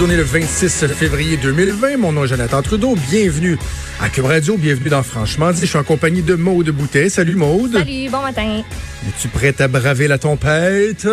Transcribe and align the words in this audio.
Le 0.00 0.22
26 0.22 0.86
février 0.88 1.36
2020. 1.36 1.96
Mon 1.98 2.12
nom 2.12 2.24
est 2.24 2.28
Jonathan 2.28 2.60
Trudeau. 2.60 2.96
Bienvenue 3.10 3.56
à 4.00 4.08
Cube 4.08 4.24
Radio. 4.24 4.56
Bienvenue 4.56 4.88
dans 4.90 5.02
Franchement 5.02 5.52
dit. 5.52 5.60
Je 5.60 5.66
suis 5.66 5.78
en 5.78 5.84
compagnie 5.84 6.22
de 6.22 6.34
Maude 6.34 6.70
Boutet. 6.70 7.08
Salut 7.08 7.36
Maude. 7.36 7.72
Salut, 7.74 8.08
bon 8.10 8.20
matin. 8.20 8.62
Es-tu 9.06 9.28
prête 9.28 9.60
à 9.60 9.68
braver 9.68 10.08
la 10.08 10.18
tempête? 10.18 11.06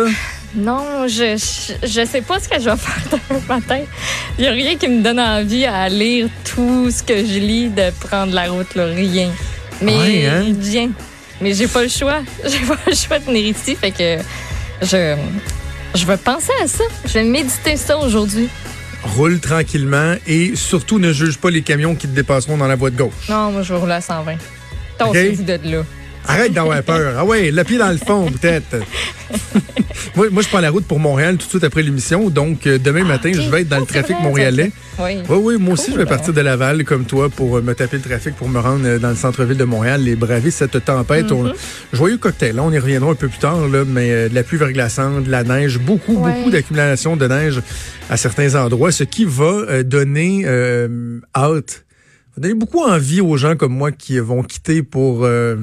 Non, 0.56 1.06
je, 1.06 1.36
je, 1.36 1.86
je 1.86 2.04
sais 2.06 2.20
pas 2.22 2.40
ce 2.40 2.48
que 2.48 2.58
je 2.58 2.68
vais 2.70 2.76
faire 2.76 3.02
demain 3.28 3.40
matin. 3.48 3.80
Il 4.38 4.44
y 4.44 4.48
a 4.48 4.50
rien 4.52 4.76
qui 4.76 4.88
me 4.88 5.02
donne 5.02 5.20
envie 5.20 5.66
à 5.66 5.88
lire 5.88 6.28
tout 6.44 6.90
ce 6.90 7.02
que 7.02 7.16
je 7.18 7.38
lis 7.38 7.68
de 7.68 7.90
prendre 8.08 8.32
la 8.34 8.50
route, 8.50 8.74
là. 8.74 8.86
Rien. 8.86 9.30
Mais 9.82 9.96
Ouais, 9.96 10.26
hein? 10.26 10.44
rien. 10.60 10.90
Mais 11.40 11.54
j'ai 11.54 11.68
pas 11.68 11.82
le 11.82 11.88
choix. 11.88 12.20
J'ai 12.44 12.66
pas 12.66 12.78
le 12.86 12.94
choix 12.94 13.18
de 13.20 13.24
venir 13.24 13.46
ici, 13.46 13.76
fait 13.76 13.92
que 13.92 14.16
je 14.82 15.14
je 15.94 16.06
vais 16.06 16.16
penser 16.16 16.52
à 16.62 16.66
ça. 16.66 16.84
Je 17.04 17.14
vais 17.14 17.24
méditer 17.24 17.76
ça 17.76 17.98
aujourd'hui. 17.98 18.48
Roule 19.02 19.40
tranquillement 19.40 20.14
et 20.26 20.54
surtout 20.56 20.98
ne 20.98 21.12
juge 21.12 21.38
pas 21.38 21.50
les 21.50 21.62
camions 21.62 21.94
qui 21.94 22.06
te 22.06 22.14
dépasseront 22.14 22.58
dans 22.58 22.66
la 22.66 22.76
voie 22.76 22.90
de 22.90 22.96
gauche. 22.96 23.28
Non, 23.28 23.50
moi 23.50 23.62
je 23.62 23.72
vais 23.72 23.80
rouler 23.80 23.94
à 23.94 24.00
120. 24.00 24.36
Torsez-vous 24.98 25.42
de 25.42 25.58
là. 25.64 25.82
Arrête 26.28 26.52
d'avoir 26.52 26.82
peur. 26.82 27.14
Ah 27.18 27.24
ouais, 27.24 27.50
le 27.50 27.64
pied 27.64 27.78
dans 27.78 27.90
le 27.90 27.96
fond, 27.96 28.30
peut-être. 28.30 28.76
moi, 30.16 30.26
moi, 30.30 30.42
je 30.42 30.48
prends 30.48 30.60
la 30.60 30.70
route 30.70 30.84
pour 30.86 30.98
Montréal 31.00 31.36
tout 31.38 31.46
de 31.46 31.50
suite 31.50 31.64
après 31.64 31.82
l'émission. 31.82 32.30
Donc, 32.30 32.66
euh, 32.66 32.78
demain 32.78 33.04
matin, 33.04 33.30
ok. 33.30 33.40
je 33.40 33.50
vais 33.50 33.62
être 33.62 33.68
dans 33.68 33.78
Oh, 33.78 33.80
le 33.80 33.86
c'est 33.86 33.94
trafic 34.00 34.16
vrai, 34.16 34.24
montréalais. 34.24 34.70
Oui. 35.00 35.12
Oui, 35.28 35.38
oui, 35.42 35.56
moi 35.58 35.72
aussi, 35.74 35.86
Cool, 35.86 35.94
je 35.94 35.98
vais 35.98 36.06
partir 36.06 36.32
de 36.32 36.40
Laval, 36.40 36.84
comme 36.84 37.04
toi, 37.04 37.28
pour 37.30 37.56
euh, 37.56 37.62
me 37.62 37.74
taper 37.74 37.96
le 37.96 38.02
trafic, 38.02 38.34
pour 38.36 38.48
me 38.48 38.58
rendre 38.60 38.84
euh, 38.86 38.98
dans 38.98 39.08
le 39.10 39.16
centre-ville 39.16 39.56
de 39.56 39.64
Montréal 39.64 40.06
et 40.08 40.14
braver 40.14 40.50
cette 40.50 40.84
tempête. 40.84 41.32
On- 41.32 41.52
joyeux 41.92 42.18
cocktail. 42.18 42.54
Là, 42.56 42.62
on 42.62 42.70
y 42.72 42.78
reviendra 42.78 43.10
un 43.10 43.14
peu 43.14 43.28
plus 43.28 43.38
tard, 43.38 43.66
là, 43.68 43.84
mais 43.86 44.28
de 44.28 44.34
la 44.34 44.42
pluie 44.42 44.58
verglaçante, 44.58 45.24
de 45.24 45.30
la 45.30 45.42
neige, 45.42 45.78
beaucoup, 45.78 46.16
Ouais. 46.22 46.32
beaucoup 46.34 46.50
d'accumulation 46.50 47.16
de 47.16 47.26
neige 47.26 47.60
à 48.10 48.16
certains 48.16 48.54
endroits, 48.56 48.92
ce 48.92 49.04
qui 49.04 49.24
va 49.24 49.82
donner 49.82 50.42
euh, 50.44 51.18
hâte, 51.34 51.84
va 52.36 52.42
donner 52.42 52.54
beaucoup 52.54 52.82
envie 52.84 53.20
aux 53.20 53.36
gens 53.36 53.56
comme 53.56 53.72
moi 53.72 53.90
qui 53.92 54.18
vont 54.18 54.42
quitter 54.42 54.82
pour 54.82 55.24
euh, 55.24 55.56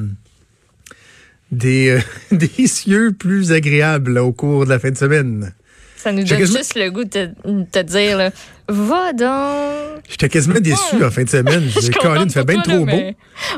des, 1.51 1.89
euh, 1.89 1.99
des 2.35 2.67
cieux 2.67 3.11
plus 3.17 3.51
agréables 3.51 4.13
là, 4.13 4.23
au 4.23 4.33
cours 4.33 4.65
de 4.65 4.69
la 4.69 4.79
fin 4.79 4.91
de 4.91 4.97
semaine. 4.97 5.53
Ça 5.95 6.11
nous 6.11 6.19
J'ai 6.19 6.25
donne 6.35 6.39
quasiment- 6.39 6.57
juste 6.59 6.75
le 6.75 6.89
goût 6.91 7.03
de 7.03 7.63
te, 7.71 7.81
dire, 7.81 8.17
là, 8.17 8.29
va 8.69 9.13
donc. 9.13 10.03
J'étais 10.07 10.29
quasiment 10.29 10.59
déçu 10.59 11.03
en 11.03 11.09
fin 11.09 11.23
de 11.23 11.29
semaine. 11.29 11.63
Je 11.75 11.79
il 11.79 12.31
fait 12.31 12.43
bien 12.45 12.61
trop 12.61 12.79
beau. 12.79 12.85
mais- 12.85 13.15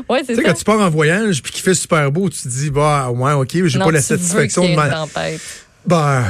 Ouais, 0.08 0.20
c'est 0.26 0.34
Tu 0.34 0.36
sais, 0.36 0.42
quand 0.42 0.54
tu 0.54 0.64
pars 0.64 0.80
en 0.80 0.88
voyage 0.88 1.42
puis 1.42 1.52
qu'il 1.52 1.62
fait 1.62 1.74
super 1.74 2.10
beau, 2.10 2.30
tu 2.30 2.40
te 2.42 2.48
dis, 2.48 2.70
bah, 2.70 3.10
ouais, 3.10 3.32
OK, 3.34 3.50
j'ai 3.66 3.78
Non, 3.78 3.84
pas 3.84 3.92
la 3.92 4.00
satisfaction 4.00 4.68
de 4.68 4.74
ma... 4.74 4.88
tempête. 4.88 5.40
Bah, 5.86 6.24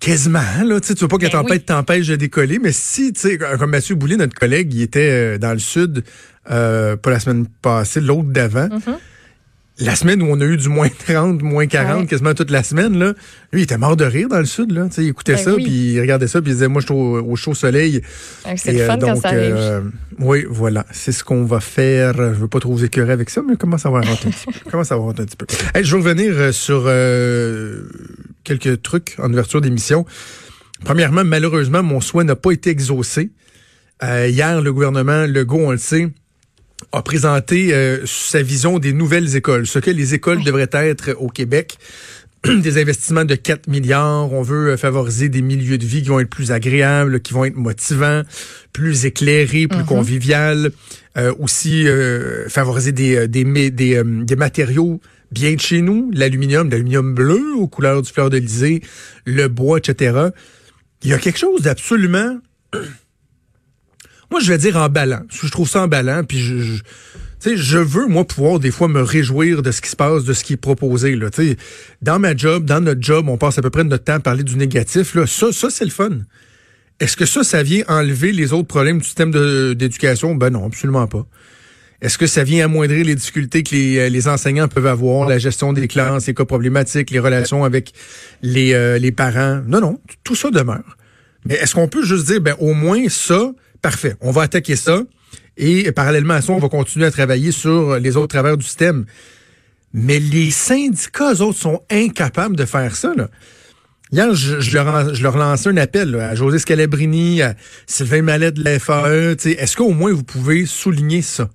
quasiment, 0.00 0.40
là. 0.64 0.80
Tu 0.80 0.88
sais, 0.88 0.94
tu 0.94 1.02
veux 1.04 1.08
pas 1.08 1.16
que 1.18 1.24
la 1.24 1.30
Ben 1.30 1.38
tempête 1.42 1.60
oui. 1.62 1.64
t'empêche 1.66 2.06
de 2.06 2.16
décoller, 2.16 2.58
mais 2.60 2.72
si, 2.72 3.12
tu 3.12 3.20
sais, 3.20 3.38
comme 3.38 3.70
Mathieu 3.70 3.94
Boulay, 3.96 4.16
notre 4.16 4.34
collègue, 4.34 4.72
il 4.74 4.82
était 4.82 5.10
euh, 5.10 5.38
dans 5.38 5.52
le 5.52 5.58
sud, 5.58 6.04
euh, 6.50 6.96
pas 6.96 7.10
la 7.10 7.20
semaine 7.20 7.46
passée, 7.62 8.00
l'autre 8.00 8.28
d'avant. 8.30 8.68
Mhm. 8.68 8.98
La 9.78 9.94
semaine 9.94 10.22
où 10.22 10.26
on 10.30 10.40
a 10.40 10.44
eu 10.44 10.56
du 10.56 10.68
moins 10.70 10.88
30, 11.06 11.42
moins 11.42 11.66
40, 11.66 12.00
Ouais. 12.00 12.06
quasiment 12.06 12.32
toute 12.32 12.50
la 12.50 12.62
semaine, 12.62 12.98
là, 12.98 13.12
lui, 13.52 13.60
il 13.60 13.64
était 13.64 13.76
mort 13.76 13.94
de 13.96 14.04
rire 14.06 14.28
dans 14.28 14.38
le 14.38 14.46
sud, 14.46 14.72
là. 14.72 14.88
Il 14.96 15.08
écoutait 15.08 15.34
Ben 15.34 15.44
ça, 15.44 15.54
oui. 15.54 15.64
puis 15.64 15.72
il 15.92 16.00
regardait 16.00 16.28
ça, 16.28 16.40
puis 16.40 16.50
il 16.50 16.54
disait, 16.54 16.68
moi, 16.68 16.80
je 16.80 16.86
suis 16.86 16.94
au, 16.94 17.20
au 17.20 17.36
chaud 17.36 17.52
soleil. 17.54 18.00
Donc, 18.46 18.58
C'est 18.58 18.80
euh, 18.80 18.86
fun 18.86 18.98
quand 18.98 19.16
ça 19.16 19.28
arrive. 19.28 19.54
euh, 19.54 19.80
oui, 20.18 20.46
voilà. 20.48 20.86
C'est 20.92 21.12
ce 21.12 21.22
qu'on 21.22 21.44
va 21.44 21.60
faire. 21.60 22.14
Je 22.16 22.38
veux 22.40 22.48
pas 22.48 22.58
trop 22.60 22.72
vous 22.72 22.84
écœurer 22.84 23.12
avec 23.12 23.28
ça, 23.28 23.42
mais 23.46 23.56
comment 23.56 23.76
ça 23.76 23.90
va 23.90 24.00
rentrer 24.00 24.28
un 24.28 24.30
petit 24.32 24.46
peu? 24.46 24.52
Comment 24.70 24.84
ça 24.84 24.96
va 24.96 25.02
rentrer 25.02 25.24
un 25.24 25.26
petit 25.26 25.36
peu? 25.36 25.46
Hey, 25.74 25.84
je 25.84 25.94
veux 25.94 26.02
revenir 26.02 26.32
euh, 26.36 26.52
sur 26.52 26.84
euh, 26.86 27.82
quelques 28.44 28.80
trucs 28.82 29.16
en 29.18 29.30
ouverture 29.30 29.60
d'émission. 29.60 30.06
Premièrement, 30.84 31.24
malheureusement, 31.24 31.82
mon 31.82 32.00
souhait 32.00 32.24
n'a 32.24 32.36
pas 32.36 32.52
été 32.52 32.70
exaucé. 32.70 33.30
Euh, 34.02 34.28
hier, 34.28 34.60
le 34.62 34.72
gouvernement 34.72 35.26
Legault, 35.26 35.58
on 35.58 35.70
le 35.72 35.78
sait, 35.78 36.08
a 36.92 37.02
présenté 37.02 37.74
euh, 37.74 38.04
sa 38.06 38.42
vision 38.42 38.78
des 38.78 38.92
nouvelles 38.92 39.36
écoles, 39.36 39.66
ce 39.66 39.78
que 39.78 39.90
les 39.90 40.14
écoles 40.14 40.42
devraient 40.44 40.68
être 40.72 41.16
au 41.18 41.28
Québec. 41.28 41.78
Des 42.44 42.80
investissements 42.80 43.24
de 43.24 43.34
4 43.34 43.66
milliards. 43.66 44.32
On 44.32 44.42
veut 44.42 44.72
euh, 44.72 44.76
favoriser 44.76 45.28
des 45.28 45.42
milieux 45.42 45.78
de 45.78 45.86
vie 45.86 46.02
qui 46.02 46.10
vont 46.10 46.20
être 46.20 46.30
plus 46.30 46.52
agréables, 46.52 47.20
qui 47.20 47.32
vont 47.32 47.44
être 47.44 47.56
motivants, 47.56 48.22
plus 48.72 49.04
éclairés, 49.04 49.66
plus 49.66 49.84
conviviales. 49.84 50.70
Euh, 51.16 51.32
aussi 51.38 51.88
euh, 51.88 52.46
favoriser 52.50 52.92
des, 52.92 53.16
euh, 53.16 53.26
des, 53.26 53.70
des, 53.70 53.96
euh, 53.96 54.04
des 54.04 54.36
matériaux 54.36 55.00
bien 55.30 55.54
de 55.54 55.60
chez 55.60 55.80
nous, 55.80 56.10
l'aluminium, 56.12 56.68
l'aluminium 56.68 57.14
bleu 57.14 57.54
aux 57.56 57.68
couleurs 57.68 58.02
du 58.02 58.12
fleur 58.12 58.28
de 58.28 58.36
lysée, 58.36 58.82
le 59.24 59.48
bois, 59.48 59.78
etc. 59.78 60.28
Il 61.02 61.08
y 61.08 61.14
a 61.14 61.18
quelque 61.18 61.38
chose 61.38 61.62
d'absolument 61.62 62.38
moi, 64.30 64.40
je 64.40 64.52
vais 64.52 64.58
dire 64.58 64.76
emballant. 64.76 65.22
Parce 65.28 65.40
que 65.40 65.46
Je 65.46 65.52
trouve 65.52 65.68
ça 65.68 65.82
emballant, 65.82 66.24
puis 66.24 66.38
je, 66.38 66.58
je, 66.58 66.74
tu 66.74 66.82
sais, 67.38 67.56
je 67.56 67.78
veux, 67.78 68.06
moi, 68.06 68.24
pouvoir 68.26 68.58
des 68.58 68.70
fois 68.70 68.88
me 68.88 69.02
réjouir 69.02 69.62
de 69.62 69.70
ce 69.70 69.80
qui 69.80 69.90
se 69.90 69.96
passe, 69.96 70.24
de 70.24 70.32
ce 70.32 70.42
qui 70.44 70.54
est 70.54 70.58
proposé. 70.58 71.14
Là. 71.16 71.30
Tu 71.30 71.50
sais, 71.50 71.56
Dans 72.02 72.18
ma 72.18 72.36
job, 72.36 72.64
dans 72.64 72.80
notre 72.80 73.02
job, 73.02 73.28
on 73.28 73.36
passe 73.38 73.58
à 73.58 73.62
peu 73.62 73.70
près 73.70 73.84
notre 73.84 74.04
temps 74.04 74.14
à 74.14 74.20
parler 74.20 74.42
du 74.44 74.56
négatif. 74.56 75.14
Là. 75.14 75.26
Ça, 75.26 75.52
ça 75.52 75.70
c'est 75.70 75.84
le 75.84 75.90
fun. 75.90 76.10
Est-ce 76.98 77.16
que 77.16 77.26
ça, 77.26 77.44
ça 77.44 77.62
vient 77.62 77.84
enlever 77.88 78.32
les 78.32 78.52
autres 78.54 78.68
problèmes 78.68 78.98
du 78.98 79.04
système 79.04 79.30
de- 79.30 79.74
d'éducation? 79.74 80.34
Ben 80.34 80.48
non, 80.50 80.64
absolument 80.66 81.06
pas. 81.06 81.26
Est-ce 82.00 82.18
que 82.18 82.26
ça 82.26 82.42
vient 82.44 82.64
amoindrir 82.66 83.04
les 83.04 83.14
difficultés 83.14 83.62
que 83.62 83.74
les, 83.74 83.98
euh, 83.98 84.08
les 84.08 84.28
enseignants 84.28 84.68
peuvent 84.68 84.86
avoir, 84.86 85.28
la 85.28 85.38
gestion 85.38 85.72
des 85.72 85.88
classes, 85.88 86.26
les 86.26 86.34
cas 86.34 86.44
problématiques, 86.44 87.10
les 87.10 87.18
relations 87.18 87.64
avec 87.64 87.92
les, 88.42 88.72
euh, 88.74 88.98
les 88.98 89.12
parents? 89.12 89.62
Non, 89.66 89.80
non, 89.80 90.00
tout 90.24 90.34
ça 90.34 90.50
demeure. 90.50 90.96
Mais 91.46 91.54
est-ce 91.54 91.74
qu'on 91.74 91.88
peut 91.88 92.04
juste 92.04 92.26
dire, 92.26 92.40
ben 92.40 92.54
au 92.58 92.74
moins 92.74 93.08
ça, 93.08 93.52
parfait, 93.82 94.16
on 94.20 94.30
va 94.30 94.42
attaquer 94.42 94.76
ça, 94.76 95.02
et 95.56 95.90
parallèlement 95.92 96.34
à 96.34 96.42
ça, 96.42 96.52
on 96.52 96.58
va 96.58 96.68
continuer 96.68 97.06
à 97.06 97.10
travailler 97.10 97.52
sur 97.52 97.98
les 97.98 98.16
autres 98.16 98.28
travers 98.28 98.56
du 98.56 98.64
système. 98.64 99.06
Mais 99.92 100.18
les 100.18 100.50
syndicats, 100.50 101.32
eux 101.32 101.40
autres, 101.40 101.58
sont 101.58 101.80
incapables 101.90 102.56
de 102.56 102.66
faire 102.66 102.94
ça. 102.94 103.14
Hier, 104.12 104.34
je, 104.34 104.74
leur, 104.74 105.14
je 105.14 105.22
lançais 105.22 105.70
un 105.70 105.76
appel 105.78 106.14
à 106.16 106.34
José 106.34 106.58
Scalabrini, 106.58 107.42
à 107.42 107.54
Sylvain 107.86 108.22
Mallet 108.22 108.52
de 108.52 108.62
la 108.62 108.78
FAE. 108.78 109.36
Est-ce 109.44 109.76
qu'au 109.76 109.90
moins 109.90 110.12
vous 110.12 110.22
pouvez 110.22 110.66
souligner 110.66 111.22
ça? 111.22 111.48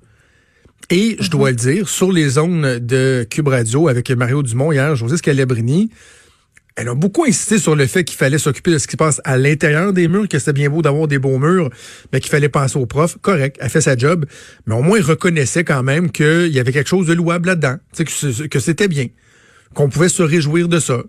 Et 0.89 1.15
je 1.19 1.29
dois 1.29 1.51
le 1.51 1.55
dire, 1.55 1.87
sur 1.87 2.11
les 2.11 2.29
zones 2.29 2.79
de 2.79 3.25
Cube 3.29 3.47
Radio 3.47 3.87
avec 3.87 4.09
Mario 4.11 4.43
Dumont 4.43 4.71
hier, 4.73 4.95
José 4.95 5.17
Scalabrini, 5.17 5.89
elle 6.81 6.89
a 6.89 6.95
beaucoup 6.95 7.25
insisté 7.25 7.59
sur 7.59 7.75
le 7.75 7.85
fait 7.85 8.03
qu'il 8.03 8.17
fallait 8.17 8.39
s'occuper 8.39 8.71
de 8.71 8.79
ce 8.79 8.87
qui 8.87 8.93
se 8.93 8.97
passe 8.97 9.21
à 9.23 9.37
l'intérieur 9.37 9.93
des 9.93 10.07
murs, 10.07 10.27
que 10.27 10.39
c'était 10.39 10.53
bien 10.53 10.69
beau 10.69 10.81
d'avoir 10.81 11.07
des 11.07 11.19
beaux 11.19 11.37
murs, 11.37 11.69
mais 12.11 12.19
qu'il 12.19 12.31
fallait 12.31 12.49
penser 12.49 12.77
aux 12.77 12.87
profs. 12.87 13.17
Correct, 13.21 13.57
elle 13.59 13.69
fait 13.69 13.81
sa 13.81 13.95
job, 13.95 14.25
mais 14.65 14.73
au 14.73 14.81
moins 14.81 14.97
elle 14.97 15.03
reconnaissait 15.03 15.63
quand 15.63 15.83
même 15.83 16.11
qu'il 16.11 16.47
y 16.47 16.59
avait 16.59 16.71
quelque 16.71 16.89
chose 16.89 17.05
de 17.05 17.13
louable 17.13 17.49
là-dedans, 17.49 17.77
que 17.95 18.59
c'était 18.59 18.87
bien, 18.87 19.07
qu'on 19.75 19.89
pouvait 19.89 20.09
se 20.09 20.23
réjouir 20.23 20.67
de 20.67 20.79
ça. 20.79 21.03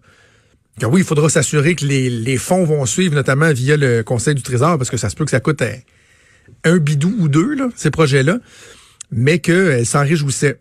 Que 0.78 0.86
oui, 0.86 1.00
il 1.00 1.06
faudra 1.06 1.30
s'assurer 1.30 1.74
que 1.74 1.86
les, 1.86 2.36
fonds 2.36 2.64
vont 2.64 2.84
suivre, 2.84 3.14
notamment 3.14 3.50
via 3.52 3.78
le 3.78 4.02
Conseil 4.02 4.34
du 4.34 4.42
Trésor, 4.42 4.76
parce 4.76 4.90
que 4.90 4.98
ça 4.98 5.08
se 5.08 5.16
peut 5.16 5.24
que 5.24 5.30
ça 5.30 5.40
coûte 5.40 5.62
euh, 5.62 5.72
un 6.64 6.76
bidou 6.76 7.14
ou 7.18 7.28
deux, 7.28 7.54
là, 7.54 7.68
ces 7.76 7.90
projets-là, 7.90 8.38
mais 9.10 9.38
qu'elle 9.38 9.86
s'en 9.86 10.02
réjouissait. 10.02 10.58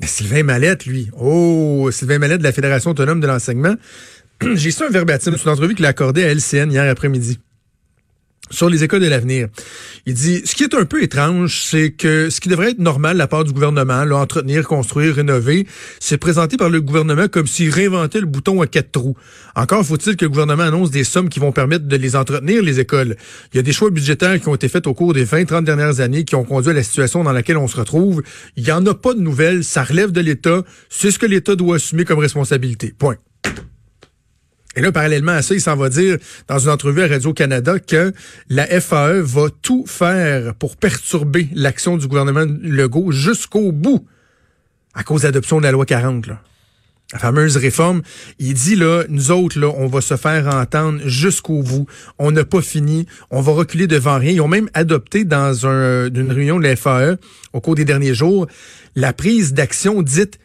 Mais 0.00 0.06
Sylvain 0.06 0.42
Mallette, 0.42 0.86
lui, 0.86 1.10
oh, 1.18 1.90
Sylvain 1.90 2.18
Mallette 2.18 2.38
de 2.38 2.44
la 2.44 2.52
Fédération 2.52 2.90
autonome 2.90 3.20
de 3.20 3.26
l'enseignement, 3.26 3.74
j'ai 4.54 4.70
su 4.70 4.82
un 4.82 4.90
verbatim, 4.90 5.34
c'est 5.36 5.44
une 5.44 5.50
entrevue 5.50 5.74
qu'il 5.74 5.86
a 5.86 5.88
accordée 5.88 6.24
à 6.24 6.32
LCN 6.32 6.70
hier 6.70 6.88
après-midi 6.88 7.38
sur 8.50 8.68
les 8.68 8.84
écoles 8.84 9.00
de 9.00 9.08
l'avenir. 9.08 9.48
Il 10.06 10.14
dit, 10.14 10.42
ce 10.44 10.54
qui 10.54 10.64
est 10.64 10.74
un 10.74 10.84
peu 10.84 11.02
étrange, 11.02 11.64
c'est 11.64 11.90
que 11.90 12.30
ce 12.30 12.40
qui 12.40 12.48
devrait 12.48 12.70
être 12.70 12.78
normal 12.78 13.14
de 13.14 13.18
la 13.18 13.26
part 13.26 13.44
du 13.44 13.52
gouvernement, 13.52 14.04
là, 14.04 14.16
entretenir, 14.16 14.66
construire, 14.66 15.14
rénover, 15.14 15.66
c'est 16.00 16.18
présenté 16.18 16.56
par 16.56 16.70
le 16.70 16.80
gouvernement 16.80 17.28
comme 17.28 17.46
s'il 17.46 17.70
réinventait 17.70 18.20
le 18.20 18.26
bouton 18.26 18.60
à 18.62 18.66
quatre 18.66 18.92
trous. 18.92 19.16
Encore 19.54 19.84
faut-il 19.84 20.16
que 20.16 20.24
le 20.24 20.30
gouvernement 20.30 20.62
annonce 20.62 20.90
des 20.90 21.04
sommes 21.04 21.28
qui 21.28 21.40
vont 21.40 21.52
permettre 21.52 21.86
de 21.86 21.96
les 21.96 22.16
entretenir, 22.16 22.62
les 22.62 22.80
écoles. 22.80 23.16
Il 23.52 23.56
y 23.56 23.60
a 23.60 23.62
des 23.62 23.72
choix 23.72 23.90
budgétaires 23.90 24.40
qui 24.40 24.48
ont 24.48 24.54
été 24.54 24.68
faits 24.68 24.86
au 24.86 24.94
cours 24.94 25.12
des 25.12 25.24
20-30 25.26 25.64
dernières 25.64 26.00
années 26.00 26.24
qui 26.24 26.34
ont 26.34 26.44
conduit 26.44 26.70
à 26.70 26.74
la 26.74 26.82
situation 26.82 27.24
dans 27.24 27.32
laquelle 27.32 27.58
on 27.58 27.68
se 27.68 27.76
retrouve. 27.76 28.22
Il 28.56 28.64
n'y 28.64 28.72
en 28.72 28.84
a 28.86 28.94
pas 28.94 29.14
de 29.14 29.20
nouvelles, 29.20 29.64
ça 29.64 29.84
relève 29.84 30.12
de 30.12 30.20
l'État, 30.20 30.62
c'est 30.88 31.10
ce 31.10 31.18
que 31.18 31.26
l'État 31.26 31.54
doit 31.54 31.76
assumer 31.76 32.04
comme 32.04 32.18
responsabilité. 32.18 32.94
Point. 32.98 33.16
Et 34.76 34.80
là, 34.80 34.92
parallèlement 34.92 35.32
à 35.32 35.42
ça, 35.42 35.54
il 35.54 35.60
s'en 35.60 35.76
va 35.76 35.88
dire 35.88 36.18
dans 36.46 36.58
une 36.58 36.70
entrevue 36.70 37.02
à 37.02 37.08
Radio-Canada 37.08 37.78
que 37.80 38.12
la 38.48 38.66
FAE 38.80 39.20
va 39.22 39.48
tout 39.62 39.84
faire 39.86 40.54
pour 40.54 40.76
perturber 40.76 41.48
l'action 41.54 41.96
du 41.96 42.06
gouvernement 42.06 42.46
Legault 42.62 43.10
jusqu'au 43.10 43.72
bout 43.72 44.06
à 44.94 45.02
cause 45.02 45.22
de 45.22 45.28
l'adoption 45.28 45.58
de 45.58 45.64
la 45.64 45.72
loi 45.72 45.86
40. 45.86 46.26
Là. 46.26 46.42
La 47.12 47.18
fameuse 47.18 47.56
réforme, 47.56 48.02
il 48.38 48.52
dit 48.52 48.76
là, 48.76 49.04
nous 49.08 49.30
autres, 49.30 49.58
là, 49.58 49.72
on 49.76 49.86
va 49.86 50.02
se 50.02 50.16
faire 50.16 50.46
entendre 50.54 51.00
jusqu'au 51.06 51.62
bout. 51.62 51.86
On 52.18 52.30
n'a 52.32 52.44
pas 52.44 52.60
fini. 52.60 53.06
On 53.30 53.40
va 53.40 53.52
reculer 53.52 53.86
devant 53.86 54.18
rien. 54.18 54.32
Ils 54.32 54.40
ont 54.42 54.48
même 54.48 54.68
adopté 54.74 55.24
dans 55.24 55.66
un, 55.66 56.08
une 56.08 56.30
réunion 56.30 56.58
de 56.58 56.64
la 56.64 56.76
FAE 56.76 57.16
au 57.54 57.60
cours 57.62 57.76
des 57.76 57.86
derniers 57.86 58.14
jours 58.14 58.46
la 58.94 59.12
prise 59.12 59.54
d'action 59.54 60.02
dite 60.02 60.38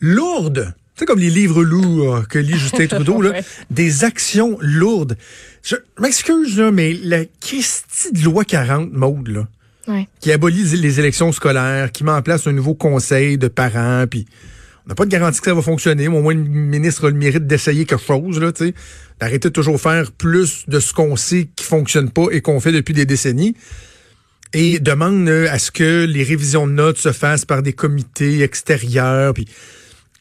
lourde. 0.00 0.74
Sais, 1.00 1.04
comme 1.06 1.18
les 1.18 1.30
livres 1.30 1.62
lourds 1.62 2.26
que 2.28 2.38
lit 2.38 2.58
Justin 2.58 2.86
Trudeau, 2.88 3.20
là, 3.20 3.40
des 3.70 4.04
actions 4.04 4.56
lourdes. 4.60 5.16
Je 5.62 5.76
m'excuse, 5.98 6.58
là, 6.58 6.70
mais 6.70 6.94
la 7.02 7.24
Christie 7.40 8.12
de 8.12 8.22
loi 8.24 8.44
40, 8.44 8.92
mode, 8.92 9.28
là, 9.28 9.48
qui 10.20 10.30
abolit 10.32 10.64
les 10.76 11.00
élections 11.00 11.32
scolaires, 11.32 11.90
qui 11.90 12.04
met 12.04 12.12
en 12.12 12.22
place 12.22 12.46
un 12.46 12.52
nouveau 12.52 12.74
conseil 12.74 13.38
de 13.38 13.48
parents, 13.48 14.04
puis 14.08 14.26
on 14.86 14.90
n'a 14.90 14.94
pas 14.94 15.04
de 15.04 15.10
garantie 15.10 15.40
que 15.40 15.46
ça 15.46 15.54
va 15.54 15.62
fonctionner, 15.62 16.08
mais 16.08 16.16
au 16.16 16.22
moins 16.22 16.34
le 16.34 16.42
ministre 16.42 17.06
a 17.06 17.10
le 17.10 17.16
mérite 17.16 17.46
d'essayer 17.46 17.84
quelque 17.84 18.04
chose, 18.04 18.40
là, 18.40 18.52
tu 18.52 18.66
sais, 18.66 18.74
d'arrêter 19.20 19.48
de 19.48 19.52
toujours 19.52 19.80
faire 19.80 20.12
plus 20.12 20.64
de 20.68 20.80
ce 20.80 20.92
qu'on 20.92 21.16
sait 21.16 21.48
qui 21.56 21.64
fonctionne 21.64 22.10
pas 22.10 22.26
et 22.30 22.40
qu'on 22.40 22.60
fait 22.60 22.72
depuis 22.72 22.94
des 22.94 23.04
décennies 23.04 23.56
et 24.52 24.80
demande 24.80 25.28
euh, 25.28 25.48
à 25.50 25.58
ce 25.58 25.70
que 25.70 26.04
les 26.04 26.22
révisions 26.22 26.66
de 26.66 26.72
notes 26.72 26.98
se 26.98 27.12
fassent 27.12 27.44
par 27.44 27.62
des 27.62 27.72
comités 27.72 28.42
extérieurs. 28.42 29.34
Puis 29.34 29.46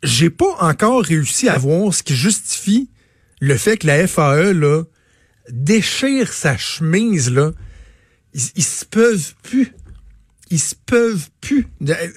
j'ai 0.03 0.29
pas 0.29 0.55
encore 0.59 1.03
réussi 1.03 1.49
à 1.49 1.57
voir 1.57 1.93
ce 1.93 2.03
qui 2.03 2.15
justifie 2.15 2.89
le 3.41 3.57
fait 3.57 3.77
que 3.77 3.87
la 3.87 4.07
FAE 4.07 4.53
là 4.53 4.83
déchire 5.51 6.31
sa 6.31 6.57
chemise 6.57 7.31
là. 7.31 7.51
Ils, 8.33 8.63
se 8.63 8.85
peuvent 8.85 9.33
plus. 9.41 9.73
Ils 10.51 10.59
se 10.59 10.75
peuvent 10.75 11.29
plus. 11.41 11.67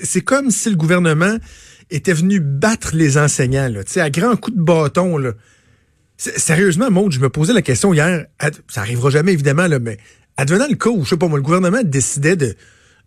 C'est 0.03 0.21
comme 0.21 0.51
si 0.51 0.69
le 0.69 0.77
gouvernement 0.77 1.39
était 1.91 2.13
venu 2.13 2.41
battre 2.41 2.95
les 2.95 3.17
enseignants 3.19 3.69
là, 3.69 3.81
à 3.97 4.11
grands 4.11 4.37
coups 4.37 4.57
de 4.57 4.63
bâton 4.63 5.17
là. 5.17 5.33
Sérieusement, 6.19 6.91
Maud, 6.91 7.11
je 7.11 7.19
me 7.19 7.31
posais 7.31 7.53
la 7.53 7.63
question 7.63 7.93
hier. 7.93 8.27
Ça 8.69 8.83
arrivera 8.83 9.11
jamais 9.11 9.33
évidemment 9.33 9.67
là, 9.67 9.79
mais 9.79 9.99
advenant 10.37 10.69
le 10.69 10.77
cas 10.77 10.91
où, 10.91 11.05
je 11.05 11.11
sais 11.11 11.17
pas 11.17 11.27
moi, 11.27 11.39
le 11.39 11.43
gouvernement 11.43 11.83
décidait 11.83 12.37
de, 12.37 12.55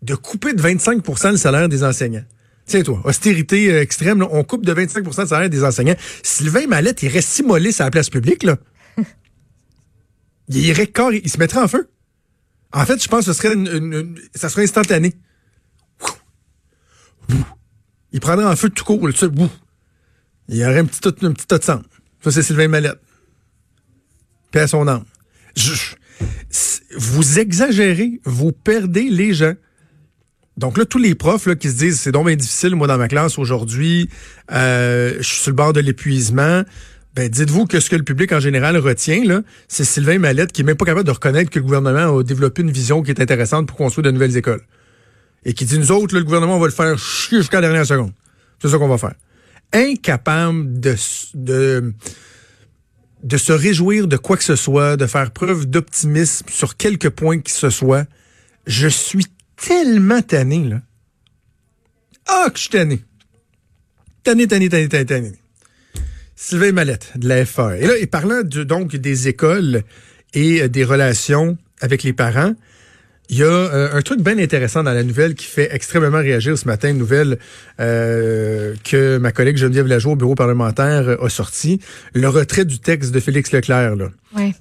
de 0.02 0.14
couper 0.14 0.52
de 0.52 0.60
25% 0.60 1.30
le 1.30 1.36
salaire 1.36 1.68
des 1.68 1.82
enseignants. 1.82 2.24
Tiens, 2.66 2.82
toi, 2.82 3.00
austérité 3.04 3.72
euh, 3.72 3.80
extrême, 3.80 4.26
on 4.28 4.42
coupe 4.42 4.66
de 4.66 4.74
25% 4.74 5.20
le 5.20 5.26
salaire 5.26 5.50
des 5.50 5.62
enseignants. 5.62 5.94
Sylvain 6.22 6.66
Mallette, 6.66 7.02
il 7.02 7.08
reste 7.08 7.38
immolé 7.38 7.70
sur 7.70 7.84
la 7.84 7.90
place 7.92 8.10
publique, 8.10 8.42
là. 8.42 8.58
il 10.48 10.66
irait 10.66 10.88
corps, 10.88 11.12
il 11.12 11.30
se 11.30 11.38
mettrait 11.38 11.60
en 11.60 11.68
feu. 11.68 11.88
En 12.72 12.84
fait, 12.84 13.00
je 13.00 13.08
pense 13.08 13.26
que 13.26 13.32
ce 13.32 13.40
serait 13.40 13.54
une, 13.54 14.18
ça 14.34 14.48
serait 14.48 14.64
instantané. 14.64 15.14
Il 18.12 18.20
prendrait 18.20 18.46
en 18.46 18.56
feu 18.56 18.68
tout 18.68 18.84
court, 18.84 19.08
tu 19.12 19.16
sais, 19.16 19.26
Il 20.48 20.56
y 20.56 20.64
aurait 20.64 20.80
un 20.80 20.86
petit, 20.86 21.06
un 21.24 21.32
petit 21.32 21.46
tas 21.46 21.58
de 21.58 21.64
sang. 21.64 21.82
Ça, 22.22 22.32
c'est 22.32 22.42
Sylvain 22.42 22.66
Mallette. 22.66 23.00
Paix 24.50 24.60
à 24.60 24.66
son 24.66 24.88
âme. 24.88 25.04
Je, 25.54 25.94
vous 26.96 27.38
exagérez, 27.38 28.20
vous 28.24 28.50
perdez 28.52 29.08
les 29.08 29.34
gens. 29.34 29.54
Donc 30.56 30.78
là, 30.78 30.86
tous 30.86 30.98
les 30.98 31.14
profs 31.14 31.46
là, 31.46 31.54
qui 31.54 31.68
se 31.70 31.76
disent 31.76 32.00
c'est 32.00 32.12
donc 32.12 32.26
bien 32.26 32.36
difficile, 32.36 32.74
moi, 32.74 32.86
dans 32.86 32.96
ma 32.96 33.08
classe 33.08 33.38
aujourd'hui, 33.38 34.08
euh, 34.52 35.16
je 35.18 35.22
suis 35.22 35.42
sur 35.42 35.50
le 35.50 35.56
bord 35.56 35.72
de 35.72 35.80
l'épuisement. 35.80 36.62
Ben, 37.14 37.28
dites-vous 37.28 37.66
que 37.66 37.80
ce 37.80 37.88
que 37.88 37.96
le 37.96 38.02
public 38.02 38.32
en 38.32 38.40
général 38.40 38.76
retient, 38.76 39.24
là, 39.24 39.42
c'est 39.68 39.84
Sylvain 39.84 40.18
Mallette 40.18 40.52
qui 40.52 40.62
est 40.62 40.64
même 40.64 40.76
pas 40.76 40.84
capable 40.84 41.06
de 41.06 41.12
reconnaître 41.12 41.50
que 41.50 41.58
le 41.58 41.64
gouvernement 41.64 42.18
a 42.18 42.22
développé 42.22 42.62
une 42.62 42.70
vision 42.70 43.02
qui 43.02 43.10
est 43.10 43.20
intéressante 43.20 43.66
pour 43.66 43.76
construire 43.76 44.04
de 44.04 44.10
nouvelles 44.10 44.36
écoles. 44.36 44.62
Et 45.44 45.54
qui 45.54 45.64
dit, 45.64 45.78
nous 45.78 45.92
autres, 45.92 46.14
le 46.14 46.24
gouvernement, 46.24 46.58
va 46.58 46.66
le 46.66 46.72
faire 46.72 46.98
chier 46.98 47.38
jusqu'à 47.38 47.60
la 47.60 47.68
dernière 47.68 47.86
seconde. 47.86 48.12
C'est 48.60 48.68
ça 48.68 48.78
qu'on 48.78 48.88
va 48.88 48.98
faire. 48.98 49.14
Incapable 49.72 50.80
de, 50.80 50.94
de, 51.34 51.94
de 53.22 53.36
se 53.36 53.52
réjouir 53.52 54.08
de 54.08 54.16
quoi 54.16 54.36
que 54.36 54.44
ce 54.44 54.56
soit, 54.56 54.96
de 54.96 55.06
faire 55.06 55.30
preuve 55.30 55.66
d'optimisme 55.66 56.46
sur 56.50 56.76
quelque 56.76 57.08
point 57.08 57.38
que 57.38 57.50
ce 57.50 57.70
soit. 57.70 58.06
Je 58.66 58.88
suis 58.88 59.26
tellement 59.56 60.22
tanné, 60.22 60.64
là. 60.64 60.82
Ah, 62.26 62.48
que 62.50 62.56
je 62.56 62.62
suis 62.62 62.70
tanné. 62.70 63.02
Tanné, 64.24 64.46
tanné, 64.46 64.68
tanné, 64.68 64.88
tanné, 64.88 65.06
tanné. 65.06 65.32
Sylvain 66.34 66.72
Mallette, 66.72 67.12
de 67.16 67.28
la 67.28 67.46
FA. 67.46 67.78
Et 67.78 67.86
là, 67.86 67.96
et 67.96 68.06
parlant 68.06 68.42
donc 68.42 68.94
des 68.94 69.28
écoles 69.28 69.82
et 70.34 70.62
euh, 70.62 70.68
des 70.68 70.84
relations 70.84 71.56
avec 71.80 72.02
les 72.02 72.12
parents, 72.12 72.54
il 73.28 73.38
y 73.38 73.42
a 73.42 73.46
euh, 73.46 73.88
un 73.92 74.02
truc 74.02 74.20
bien 74.20 74.38
intéressant 74.38 74.84
dans 74.84 74.92
la 74.92 75.02
nouvelle 75.02 75.34
qui 75.34 75.46
fait 75.46 75.68
extrêmement 75.72 76.18
réagir 76.18 76.56
ce 76.56 76.66
matin, 76.66 76.90
une 76.90 76.98
nouvelle 76.98 77.38
euh, 77.80 78.74
que 78.84 79.18
ma 79.18 79.32
collègue 79.32 79.56
Geneviève 79.56 79.86
Lajoie 79.86 80.12
au 80.12 80.16
bureau 80.16 80.36
parlementaire 80.36 81.08
euh, 81.08 81.24
a 81.24 81.28
sorti, 81.28 81.80
le 82.14 82.28
retrait 82.28 82.64
du 82.64 82.78
texte 82.78 83.12
de 83.12 83.18
Félix 83.18 83.52
Leclerc, 83.52 83.96
là, 83.96 84.10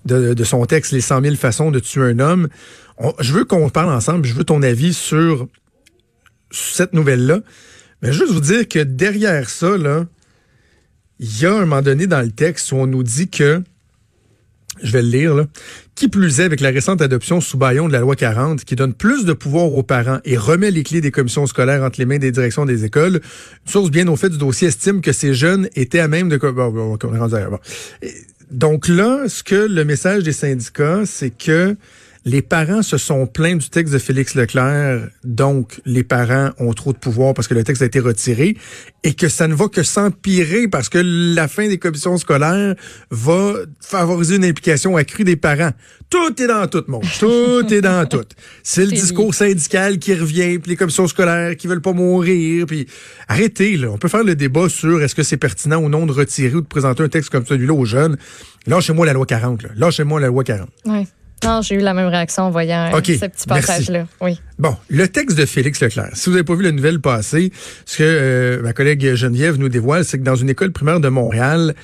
de, 0.05 0.43
son 0.43 0.65
texte 0.65 0.93
Les 0.93 1.01
100 1.01 1.21
000 1.21 1.35
façons 1.35 1.69
de 1.69 1.79
tuer 1.79 2.03
un 2.03 2.19
homme. 2.19 2.47
je 3.19 3.33
veux 3.33 3.45
qu'on 3.45 3.69
parle 3.69 3.93
ensemble, 3.93 4.25
je 4.25 4.33
veux 4.33 4.43
ton 4.43 4.63
avis 4.63 4.93
sur 4.93 5.47
cette 6.51 6.93
nouvelle-là. 6.93 7.41
Mais 8.01 8.11
juste 8.11 8.31
vous 8.31 8.41
dire 8.41 8.67
que 8.67 8.79
derrière 8.79 9.49
ça, 9.49 9.77
là, 9.77 10.05
il 11.19 11.39
y 11.39 11.45
a 11.45 11.53
un 11.53 11.61
moment 11.61 11.81
donné 11.81 12.07
dans 12.07 12.21
le 12.21 12.31
texte 12.31 12.71
où 12.71 12.75
on 12.77 12.87
nous 12.87 13.03
dit 13.03 13.29
que 13.29 13.61
je 14.83 14.91
vais 14.91 15.01
le 15.01 15.09
lire, 15.09 15.35
là. 15.35 15.45
Qui 15.95 16.09
plus 16.09 16.41
est, 16.41 16.43
avec 16.43 16.59
la 16.59 16.71
récente 16.71 17.01
adoption 17.01 17.39
sous 17.39 17.57
baillon 17.57 17.87
de 17.87 17.93
la 17.93 18.01
loi 18.01 18.17
40, 18.17 18.65
qui 18.65 18.75
donne 18.75 18.93
plus 18.93 19.23
de 19.23 19.31
pouvoir 19.31 19.73
aux 19.73 19.81
parents 19.81 20.19
et 20.25 20.35
remet 20.35 20.69
les 20.69 20.83
clés 20.83 20.99
des 20.99 21.09
commissions 21.09 21.47
scolaires 21.47 21.83
entre 21.83 21.99
les 21.99 22.05
mains 22.05 22.17
des 22.17 22.31
directions 22.31 22.65
des 22.65 22.83
écoles, 22.83 23.21
une 23.65 23.71
source 23.71 23.89
bien 23.91 24.05
au 24.09 24.17
fait 24.17 24.27
du 24.27 24.37
dossier 24.37 24.67
estime 24.67 24.99
que 24.99 25.13
ces 25.13 25.33
jeunes 25.33 25.69
étaient 25.73 25.99
à 25.99 26.09
même 26.09 26.27
de... 26.27 26.35
Bon, 26.35 26.97
Donc 28.51 28.89
là, 28.89 29.29
ce 29.29 29.41
que 29.41 29.55
le 29.55 29.85
message 29.85 30.23
des 30.23 30.33
syndicats, 30.33 31.03
c'est 31.05 31.31
que 31.31 31.77
les 32.25 32.41
parents 32.41 32.81
se 32.81 32.97
sont 32.97 33.27
plaints 33.27 33.55
du 33.55 33.69
texte 33.69 33.93
de 33.93 33.99
Félix 33.99 34.33
Leclerc, 34.33 35.09
donc 35.23 35.79
les 35.85 36.03
parents 36.03 36.49
ont 36.57 36.73
trop 36.73 36.91
de 36.91 36.97
pouvoir 36.97 37.35
parce 37.35 37.47
que 37.47 37.53
le 37.53 37.63
texte 37.63 37.83
a 37.83 37.85
été 37.85 37.99
retiré 37.99 38.57
et 39.03 39.13
que 39.13 39.29
ça 39.29 39.47
ne 39.47 39.53
va 39.53 39.67
que 39.67 39.83
s'empirer 39.83 40.67
parce 40.67 40.89
que 40.89 40.97
la 40.97 41.47
fin 41.47 41.67
des 41.67 41.77
commissions 41.77 42.17
scolaires 42.17 42.73
va 43.11 43.53
favoriser 43.79 44.37
une 44.37 44.45
implication 44.45 44.97
accrue 44.97 45.23
des 45.23 45.35
parents. 45.35 45.69
Tout 46.09 46.41
est 46.41 46.47
dans 46.47 46.67
tout, 46.67 46.83
mon. 46.87 47.01
Tout 47.19 47.71
est 47.71 47.81
dans 47.81 48.07
tout. 48.07 48.25
C'est 48.63 48.85
le 48.85 48.91
discours 48.91 49.35
syndical 49.35 49.99
qui 49.99 50.15
revient, 50.15 50.57
puis 50.57 50.71
les 50.71 50.77
commissions 50.77 51.07
scolaires 51.07 51.55
qui 51.55 51.67
veulent 51.67 51.81
pas 51.81 51.93
mourir, 51.93 52.65
puis 52.65 52.87
arrêtez, 53.27 53.77
là. 53.77 53.89
On 53.91 53.97
peut 53.99 54.07
faire 54.07 54.23
le 54.23 54.35
débat 54.35 54.67
sur 54.67 55.03
est-ce 55.03 55.13
que 55.13 55.23
c'est 55.23 55.37
pertinent 55.37 55.77
ou 55.77 55.89
non 55.89 56.07
de 56.07 56.11
retirer 56.11 56.55
ou 56.55 56.61
de 56.61 56.67
présenter 56.67 57.03
un 57.03 57.09
texte 57.09 57.29
comme 57.29 57.45
celui-là 57.45 57.73
aux 57.73 57.85
jeunes. 57.85 58.17
Lâchez-moi 58.65 59.05
la 59.05 59.13
loi 59.13 59.27
40, 59.27 59.61
là. 59.61 59.69
Lâchez-moi 59.75 60.19
la 60.19 60.27
loi 60.27 60.43
40. 60.43 60.69
Ouais. 60.85 61.05
Non, 61.43 61.61
j'ai 61.61 61.75
eu 61.75 61.79
la 61.79 61.93
même 61.93 62.07
réaction 62.07 62.43
en 62.43 62.49
voyant 62.49 62.91
euh, 62.93 63.01
ce 63.03 63.25
petit 63.25 63.47
passage-là. 63.47 64.07
Oui. 64.21 64.39
Bon, 64.57 64.75
le 64.89 65.07
texte 65.07 65.37
de 65.37 65.45
Félix 65.45 65.81
Leclerc. 65.81 66.11
Si 66.13 66.25
vous 66.29 66.31
n'avez 66.31 66.43
pas 66.43 66.55
vu 66.55 66.63
la 66.63 66.71
nouvelle 66.71 66.99
passée, 66.99 67.51
ce 67.85 67.97
que 67.97 68.03
euh, 68.03 68.61
ma 68.61 68.73
collègue 68.73 69.15
Geneviève 69.15 69.57
nous 69.57 69.69
dévoile, 69.69 70.05
c'est 70.05 70.17
que 70.17 70.23
dans 70.23 70.35
une 70.35 70.49
école 70.49 70.71
primaire 70.71 70.99
de 70.99 71.09
Montréal, 71.09 71.75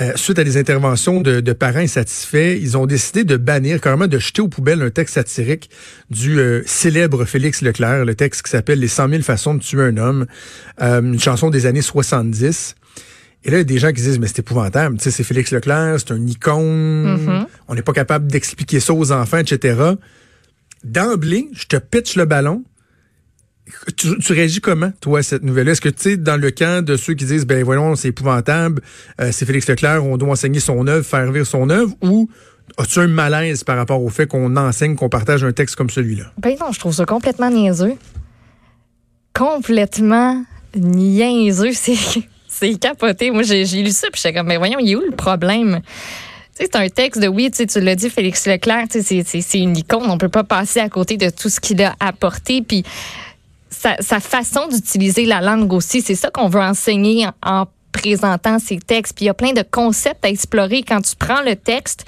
euh, 0.00 0.12
suite 0.16 0.38
à 0.38 0.44
des 0.44 0.56
interventions 0.56 1.20
de, 1.20 1.52
parents 1.52 1.78
insatisfaits, 1.78 2.58
ils 2.60 2.76
ont 2.76 2.86
décidé 2.86 3.24
de 3.24 3.36
bannir, 3.36 3.80
carrément 3.80 4.08
de 4.08 4.18
jeter 4.18 4.42
aux 4.42 4.48
poubelles 4.48 4.82
un 4.82 4.90
texte 4.90 5.14
satirique 5.14 5.70
du 6.10 6.38
célèbre 6.66 7.24
Félix 7.24 7.62
Leclerc, 7.62 8.04
le 8.04 8.14
texte 8.14 8.42
qui 8.42 8.50
s'appelle 8.50 8.80
Les 8.80 8.88
100 8.88 9.08
000 9.08 9.22
façons 9.22 9.54
de 9.54 9.60
tuer 9.60 9.82
un 9.82 9.96
homme, 9.96 10.26
une 10.80 11.18
chanson 11.18 11.48
des 11.48 11.64
années 11.64 11.80
70. 11.80 12.74
Et 13.44 13.50
là, 13.50 13.58
il 13.58 13.60
y 13.60 13.60
a 13.60 13.64
des 13.64 13.78
gens 13.78 13.88
qui 13.88 14.02
disent, 14.02 14.18
mais 14.18 14.26
c'est 14.26 14.40
épouvantable. 14.40 14.96
Tu 14.96 15.04
sais, 15.04 15.10
c'est 15.10 15.22
Félix 15.22 15.52
Leclerc, 15.52 16.00
c'est 16.00 16.12
un 16.12 16.26
icône. 16.26 17.16
Mm-hmm. 17.16 17.46
On 17.68 17.74
n'est 17.74 17.82
pas 17.82 17.92
capable 17.92 18.26
d'expliquer 18.26 18.80
ça 18.80 18.92
aux 18.92 19.12
enfants, 19.12 19.38
etc. 19.38 19.94
D'emblée, 20.82 21.48
je 21.52 21.66
te 21.66 21.76
pitch 21.76 22.16
le 22.16 22.24
ballon. 22.24 22.64
Tu, 23.96 24.32
réagis 24.32 24.60
comment, 24.60 24.92
toi, 25.00 25.20
à 25.20 25.22
cette 25.22 25.42
nouvelle 25.42 25.68
Est-ce 25.68 25.80
que 25.80 25.88
tu 25.88 26.10
es 26.10 26.16
dans 26.16 26.40
le 26.40 26.50
camp 26.52 26.84
de 26.84 26.96
ceux 26.96 27.14
qui 27.14 27.24
disent, 27.24 27.46
ben 27.46 27.64
voyons, 27.64 27.96
c'est 27.96 28.08
épouvantable, 28.08 28.80
euh, 29.20 29.30
c'est 29.32 29.44
Félix 29.44 29.68
Leclerc, 29.68 30.04
on 30.04 30.16
doit 30.16 30.30
enseigner 30.30 30.60
son 30.60 30.86
œuvre, 30.86 31.04
faire 31.04 31.32
vivre 31.32 31.46
son 31.46 31.68
œuvre, 31.68 31.92
ou 32.00 32.28
as-tu 32.78 33.00
un 33.00 33.08
malaise 33.08 33.64
par 33.64 33.76
rapport 33.76 34.02
au 34.02 34.08
fait 34.08 34.26
qu'on 34.26 34.56
enseigne, 34.56 34.94
qu'on 34.94 35.08
partage 35.08 35.42
un 35.42 35.52
texte 35.52 35.74
comme 35.74 35.90
celui-là? 35.90 36.32
Ben 36.38 36.56
non, 36.60 36.70
je 36.70 36.78
trouve 36.78 36.94
ça 36.94 37.04
complètement 37.06 37.50
niaiseux. 37.50 37.94
Complètement 39.34 40.44
niaiseux. 40.76 41.72
C'est 41.74 41.96
c'est 42.58 42.74
capoté. 42.78 43.30
Moi, 43.30 43.42
j'ai 43.42 43.64
lu 43.64 43.90
ça, 43.90 44.08
puis 44.12 44.20
j'étais 44.22 44.36
comme, 44.36 44.46
mais 44.46 44.56
voyons, 44.56 44.78
il 44.78 44.90
est 44.90 44.96
où 44.96 45.00
le 45.00 45.14
problème? 45.14 45.80
c'est 46.58 46.74
un 46.74 46.88
texte 46.88 47.20
de 47.20 47.28
oui, 47.28 47.50
tu 47.50 47.80
l'as 47.80 47.94
dit, 47.94 48.08
Félix 48.08 48.46
Leclerc, 48.46 48.86
c'est 48.90 49.58
une 49.58 49.76
icône. 49.76 50.08
On 50.08 50.16
peut 50.16 50.30
pas 50.30 50.44
passer 50.44 50.80
à 50.80 50.88
côté 50.88 51.18
de 51.18 51.28
tout 51.28 51.50
ce 51.50 51.60
qu'il 51.60 51.82
a 51.82 51.94
apporté. 52.00 52.62
Puis 52.62 52.82
sa, 53.68 54.20
façon 54.20 54.66
d'utiliser 54.68 55.26
la 55.26 55.42
langue 55.42 55.72
aussi, 55.72 56.00
c'est 56.00 56.14
ça 56.14 56.30
qu'on 56.30 56.48
veut 56.48 56.60
enseigner 56.60 57.26
en, 57.44 57.66
présentant 57.92 58.58
ces 58.58 58.78
textes. 58.78 59.14
Puis 59.14 59.24
il 59.24 59.28
y 59.28 59.30
a 59.30 59.34
plein 59.34 59.52
de 59.52 59.62
concepts 59.62 60.24
à 60.24 60.28
explorer 60.28 60.82
quand 60.82 61.02
tu 61.02 61.14
prends 61.16 61.42
le 61.42 61.56
texte. 61.56 62.06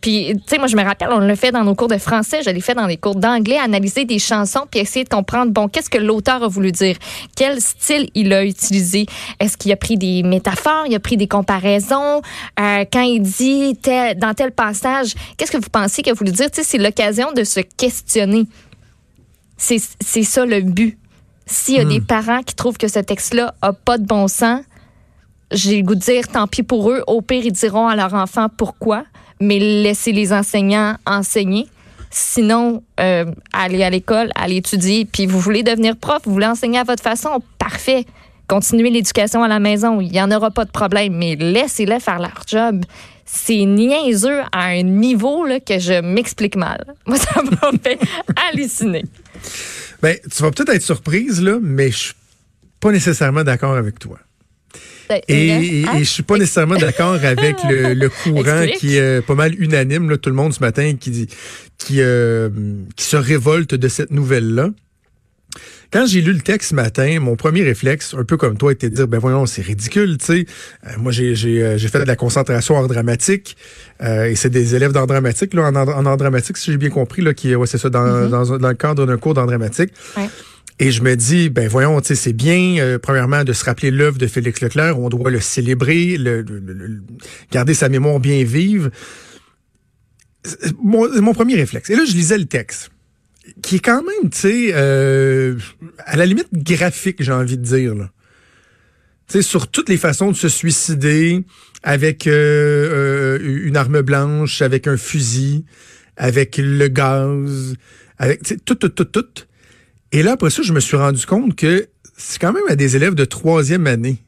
Puis, 0.00 0.32
tu 0.34 0.42
sais, 0.46 0.58
moi, 0.58 0.66
je 0.66 0.76
me 0.76 0.82
rappelle, 0.82 1.08
on 1.12 1.18
le 1.18 1.34
fait 1.34 1.52
dans 1.52 1.62
nos 1.62 1.74
cours 1.74 1.88
de 1.88 1.98
français, 1.98 2.40
je 2.44 2.50
l'ai 2.50 2.60
fait 2.60 2.74
dans 2.74 2.86
les 2.86 2.96
cours 2.96 3.16
d'anglais, 3.16 3.58
analyser 3.58 4.06
des 4.06 4.18
chansons, 4.18 4.66
puis 4.70 4.80
essayer 4.80 5.04
de 5.04 5.10
comprendre, 5.10 5.52
bon, 5.52 5.68
qu'est-ce 5.68 5.90
que 5.90 5.98
l'auteur 5.98 6.42
a 6.42 6.48
voulu 6.48 6.72
dire? 6.72 6.96
Quel 7.36 7.60
style 7.60 8.08
il 8.14 8.32
a 8.32 8.44
utilisé? 8.44 9.06
Est-ce 9.40 9.58
qu'il 9.58 9.70
a 9.72 9.76
pris 9.76 9.98
des 9.98 10.22
métaphores? 10.22 10.84
Il 10.86 10.94
a 10.94 11.00
pris 11.00 11.18
des 11.18 11.28
comparaisons? 11.28 12.22
Euh, 12.58 12.84
quand 12.90 13.02
il 13.02 13.20
dit 13.20 13.74
dans 14.16 14.32
tel 14.34 14.52
passage, 14.52 15.14
qu'est-ce 15.36 15.52
que 15.52 15.58
vous 15.58 15.70
pensez 15.70 16.02
qu'il 16.02 16.12
a 16.12 16.14
voulu 16.14 16.32
dire? 16.32 16.50
Tu 16.50 16.62
sais, 16.62 16.64
c'est 16.66 16.78
l'occasion 16.78 17.32
de 17.32 17.44
se 17.44 17.60
questionner. 17.60 18.46
C'est 19.58 19.78
ça 20.22 20.46
le 20.46 20.62
but. 20.62 20.96
S'il 21.44 21.76
y 21.76 21.80
a 21.80 21.84
des 21.84 22.00
hmm. 22.00 22.06
parents 22.06 22.42
qui 22.42 22.54
trouvent 22.54 22.78
que 22.78 22.88
ce 22.88 23.00
texte-là 23.00 23.54
a 23.60 23.72
pas 23.72 23.98
de 23.98 24.06
bon 24.06 24.28
sens, 24.28 24.62
j'ai 25.50 25.78
le 25.78 25.82
goût 25.82 25.96
de 25.96 26.00
dire 26.00 26.28
tant 26.28 26.46
pis 26.46 26.62
pour 26.62 26.90
eux. 26.90 27.02
Au 27.06 27.20
pire, 27.22 27.44
ils 27.44 27.52
diront 27.52 27.88
à 27.88 27.96
leur 27.96 28.14
enfant 28.14 28.46
pourquoi, 28.48 29.04
mais 29.40 29.58
laissez 29.58 30.12
les 30.12 30.32
enseignants 30.32 30.96
enseigner. 31.06 31.66
Sinon, 32.10 32.82
euh, 32.98 33.24
allez 33.52 33.82
à 33.84 33.90
l'école, 33.90 34.30
allez 34.34 34.56
étudier. 34.56 35.04
Puis 35.04 35.26
vous 35.26 35.38
voulez 35.38 35.62
devenir 35.62 35.96
prof, 35.96 36.22
vous 36.24 36.32
voulez 36.32 36.46
enseigner 36.46 36.78
à 36.78 36.84
votre 36.84 37.02
façon, 37.02 37.40
parfait. 37.58 38.04
Continuez 38.48 38.90
l'éducation 38.90 39.44
à 39.44 39.48
la 39.48 39.60
maison, 39.60 40.00
il 40.00 40.10
n'y 40.10 40.20
en 40.20 40.30
aura 40.32 40.50
pas 40.50 40.64
de 40.64 40.72
problème, 40.72 41.14
mais 41.14 41.36
laissez-les 41.36 42.00
faire 42.00 42.18
leur 42.18 42.42
job. 42.48 42.84
C'est 43.24 43.64
niaiseux 43.64 44.40
à 44.50 44.64
un 44.64 44.82
niveau 44.82 45.46
là, 45.46 45.60
que 45.60 45.78
je 45.78 46.00
m'explique 46.00 46.56
mal. 46.56 46.84
Moi, 47.06 47.16
ça 47.16 47.42
m'a 47.42 47.70
fait 47.80 48.00
halluciner. 48.34 49.04
Ben, 50.02 50.16
tu 50.34 50.42
vas 50.42 50.50
peut-être 50.50 50.70
être 50.70 50.82
surprise, 50.82 51.40
là, 51.40 51.58
mais 51.62 51.92
je 51.92 51.96
suis 51.96 52.14
pas 52.80 52.90
nécessairement 52.90 53.44
d'accord 53.44 53.76
avec 53.76 54.00
toi. 54.00 54.18
Ben, 55.10 55.20
Et, 55.28 55.84
je 55.98 56.04
suis 56.04 56.22
pas 56.22 56.38
nécessairement 56.38 56.76
d'accord 56.76 57.14
avec 57.22 57.56
le, 57.68 57.94
le 57.94 58.08
courant 58.08 58.60
Explique. 58.62 58.78
qui 58.78 58.96
est 58.96 59.20
pas 59.26 59.34
mal 59.34 59.54
unanime, 59.60 60.08
là, 60.08 60.16
tout 60.16 60.30
le 60.30 60.36
monde 60.36 60.54
ce 60.54 60.60
matin 60.60 60.94
qui 60.98 61.10
dit, 61.10 61.26
qui, 61.78 61.96
euh, 62.00 62.48
qui 62.96 63.04
se 63.04 63.16
révolte 63.16 63.74
de 63.74 63.88
cette 63.88 64.10
nouvelle-là. 64.12 64.70
Quand 65.92 66.06
j'ai 66.06 66.20
lu 66.20 66.32
le 66.32 66.38
texte 66.40 66.70
ce 66.70 66.74
matin, 66.76 67.18
mon 67.18 67.34
premier 67.34 67.64
réflexe, 67.64 68.14
un 68.16 68.22
peu 68.22 68.36
comme 68.36 68.56
toi, 68.56 68.70
était 68.70 68.88
de 68.88 68.94
dire, 68.94 69.08
ben 69.08 69.18
voyons, 69.18 69.44
c'est 69.46 69.62
ridicule, 69.62 70.18
tu 70.18 70.24
sais. 70.26 70.46
Euh, 70.86 70.90
moi, 70.98 71.10
j'ai 71.10 71.34
euh, 71.64 71.76
fait 71.78 71.98
de 71.98 72.04
la 72.04 72.14
concentration 72.14 72.76
en 72.76 72.86
dramatique, 72.86 73.56
euh, 74.00 74.26
et 74.26 74.36
c'est 74.36 74.50
des 74.50 74.76
élèves 74.76 74.92
d'art 74.92 75.08
dramatique, 75.08 75.52
là, 75.54 75.64
en, 75.64 75.74
en 75.74 76.06
art 76.06 76.16
dramatique, 76.16 76.58
si 76.58 76.70
j'ai 76.70 76.76
bien 76.76 76.90
compris, 76.90 77.22
là, 77.22 77.34
qui, 77.34 77.52
ouais, 77.56 77.66
c'est 77.66 77.78
ça, 77.78 77.90
dans, 77.90 78.28
dans, 78.28 78.52
un- 78.52 78.58
dans 78.58 78.68
le 78.68 78.74
cadre 78.74 79.04
d'un 79.04 79.16
cours 79.16 79.34
d'art 79.34 79.48
dramatique. 79.48 79.90
Ouais. 80.16 80.28
Et 80.82 80.92
je 80.92 81.02
me 81.02 81.14
dis, 81.14 81.50
ben 81.50 81.68
voyons, 81.68 82.00
c'est 82.02 82.32
bien, 82.32 82.78
euh, 82.78 82.98
premièrement, 82.98 83.44
de 83.44 83.52
se 83.52 83.64
rappeler 83.66 83.90
l'œuvre 83.90 84.16
de 84.16 84.26
Félix 84.26 84.62
Leclerc. 84.62 84.98
On 84.98 85.10
doit 85.10 85.30
le 85.30 85.38
célébrer, 85.38 86.16
le, 86.16 86.40
le- 86.40 86.58
le- 86.58 87.02
garder 87.52 87.74
sa 87.74 87.90
mémoire 87.90 88.18
bien 88.18 88.42
vive. 88.44 88.90
Mon, 90.82 91.06
mon 91.20 91.34
premier 91.34 91.56
réflexe. 91.56 91.90
Et 91.90 91.96
là, 91.96 92.06
je 92.06 92.12
lisais 92.12 92.38
le 92.38 92.46
texte, 92.46 92.90
qui 93.62 93.76
est 93.76 93.80
quand 93.80 94.02
même, 94.02 94.30
tu 94.30 94.38
sais, 94.38 94.70
euh, 94.72 95.58
à 95.98 96.16
la 96.16 96.24
limite 96.24 96.48
graphique, 96.54 97.22
j'ai 97.22 97.32
envie 97.32 97.58
de 97.58 97.62
dire. 97.62 97.94
Là. 97.94 98.10
Tu 99.28 99.34
sais, 99.34 99.42
sur 99.42 99.68
toutes 99.70 99.90
les 99.90 99.98
façons 99.98 100.30
de 100.30 100.36
se 100.36 100.48
suicider, 100.48 101.44
avec 101.82 102.26
euh, 102.26 103.38
euh, 103.38 103.66
une 103.66 103.76
arme 103.76 104.00
blanche, 104.00 104.62
avec 104.62 104.86
un 104.86 104.96
fusil, 104.96 105.66
avec 106.16 106.56
le 106.56 106.88
gaz, 106.88 107.74
avec 108.16 108.40
tout, 108.64 108.74
tout, 108.76 108.88
tout, 108.88 109.04
tout. 109.04 109.44
Et 110.12 110.22
là, 110.22 110.32
après 110.32 110.50
ça, 110.50 110.62
je 110.62 110.72
me 110.72 110.80
suis 110.80 110.96
rendu 110.96 111.24
compte 111.26 111.54
que 111.56 111.88
c'est 112.16 112.40
quand 112.40 112.52
même 112.52 112.64
à 112.68 112.76
des 112.76 112.96
élèves 112.96 113.14
de 113.14 113.24
troisième 113.24 113.86
année 113.86 114.18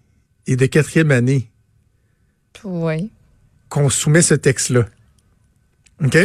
et 0.46 0.56
de 0.56 0.66
quatrième 0.66 1.10
année 1.10 1.50
Oui. 2.64 3.10
qu'on 3.68 3.90
soumet 3.90 4.22
ce 4.22 4.34
texte-là. 4.34 4.86
OK? 6.04 6.18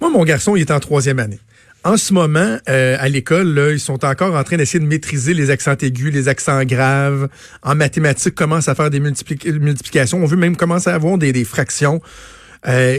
Moi, 0.00 0.10
mon 0.10 0.24
garçon, 0.24 0.56
il 0.56 0.60
est 0.62 0.70
en 0.70 0.80
troisième 0.80 1.18
année. 1.18 1.40
En 1.82 1.96
ce 1.96 2.12
moment, 2.12 2.58
euh, 2.68 2.96
à 2.98 3.08
l'école, 3.08 3.70
ils 3.72 3.80
sont 3.80 4.04
encore 4.04 4.34
en 4.34 4.44
train 4.44 4.56
d'essayer 4.58 4.80
de 4.80 4.88
maîtriser 4.88 5.32
les 5.34 5.50
accents 5.50 5.76
aigus, 5.80 6.12
les 6.12 6.28
accents 6.28 6.62
graves. 6.64 7.28
En 7.62 7.74
mathématiques, 7.74 8.34
commence 8.34 8.68
à 8.68 8.74
faire 8.74 8.90
des 8.90 9.00
multipli- 9.00 9.58
multiplications. 9.58 10.22
On 10.22 10.26
veut 10.26 10.36
même 10.36 10.56
commencer 10.56 10.90
à 10.90 10.94
avoir 10.94 11.16
des, 11.16 11.32
des 11.32 11.44
fractions. 11.44 12.00
Euh, 12.68 12.98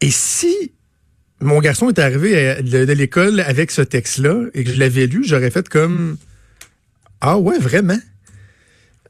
et 0.00 0.10
si 0.10 0.72
mon 1.40 1.60
garçon 1.60 1.88
est 1.88 1.98
arrivé 1.98 2.62
de, 2.62 2.92
l'école 2.92 3.40
avec 3.40 3.70
ce 3.70 3.82
texte-là 3.82 4.46
et 4.54 4.64
que 4.64 4.72
je 4.72 4.78
l'avais 4.78 5.06
lu, 5.06 5.22
j'aurais 5.24 5.50
fait 5.50 5.68
comme 5.68 6.16
Ah 7.20 7.38
ouais, 7.38 7.58
vraiment? 7.58 7.98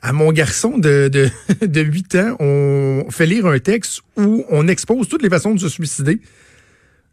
À 0.03 0.13
mon 0.13 0.33
garçon 0.33 0.79
de, 0.79 1.09
de, 1.09 1.29
de 1.67 1.81
8 1.81 2.15
ans, 2.17 2.37
on 2.41 3.07
fait 3.11 3.27
lire 3.27 3.47
un 3.47 3.59
texte 3.59 4.01
où 4.17 4.45
on 4.51 4.69
expose 4.69 5.09
toutes 5.09 5.23
les 5.23 5.31
façons 5.31 5.55
de 5.55 5.61
se 5.61 5.69
suicider 5.69 6.21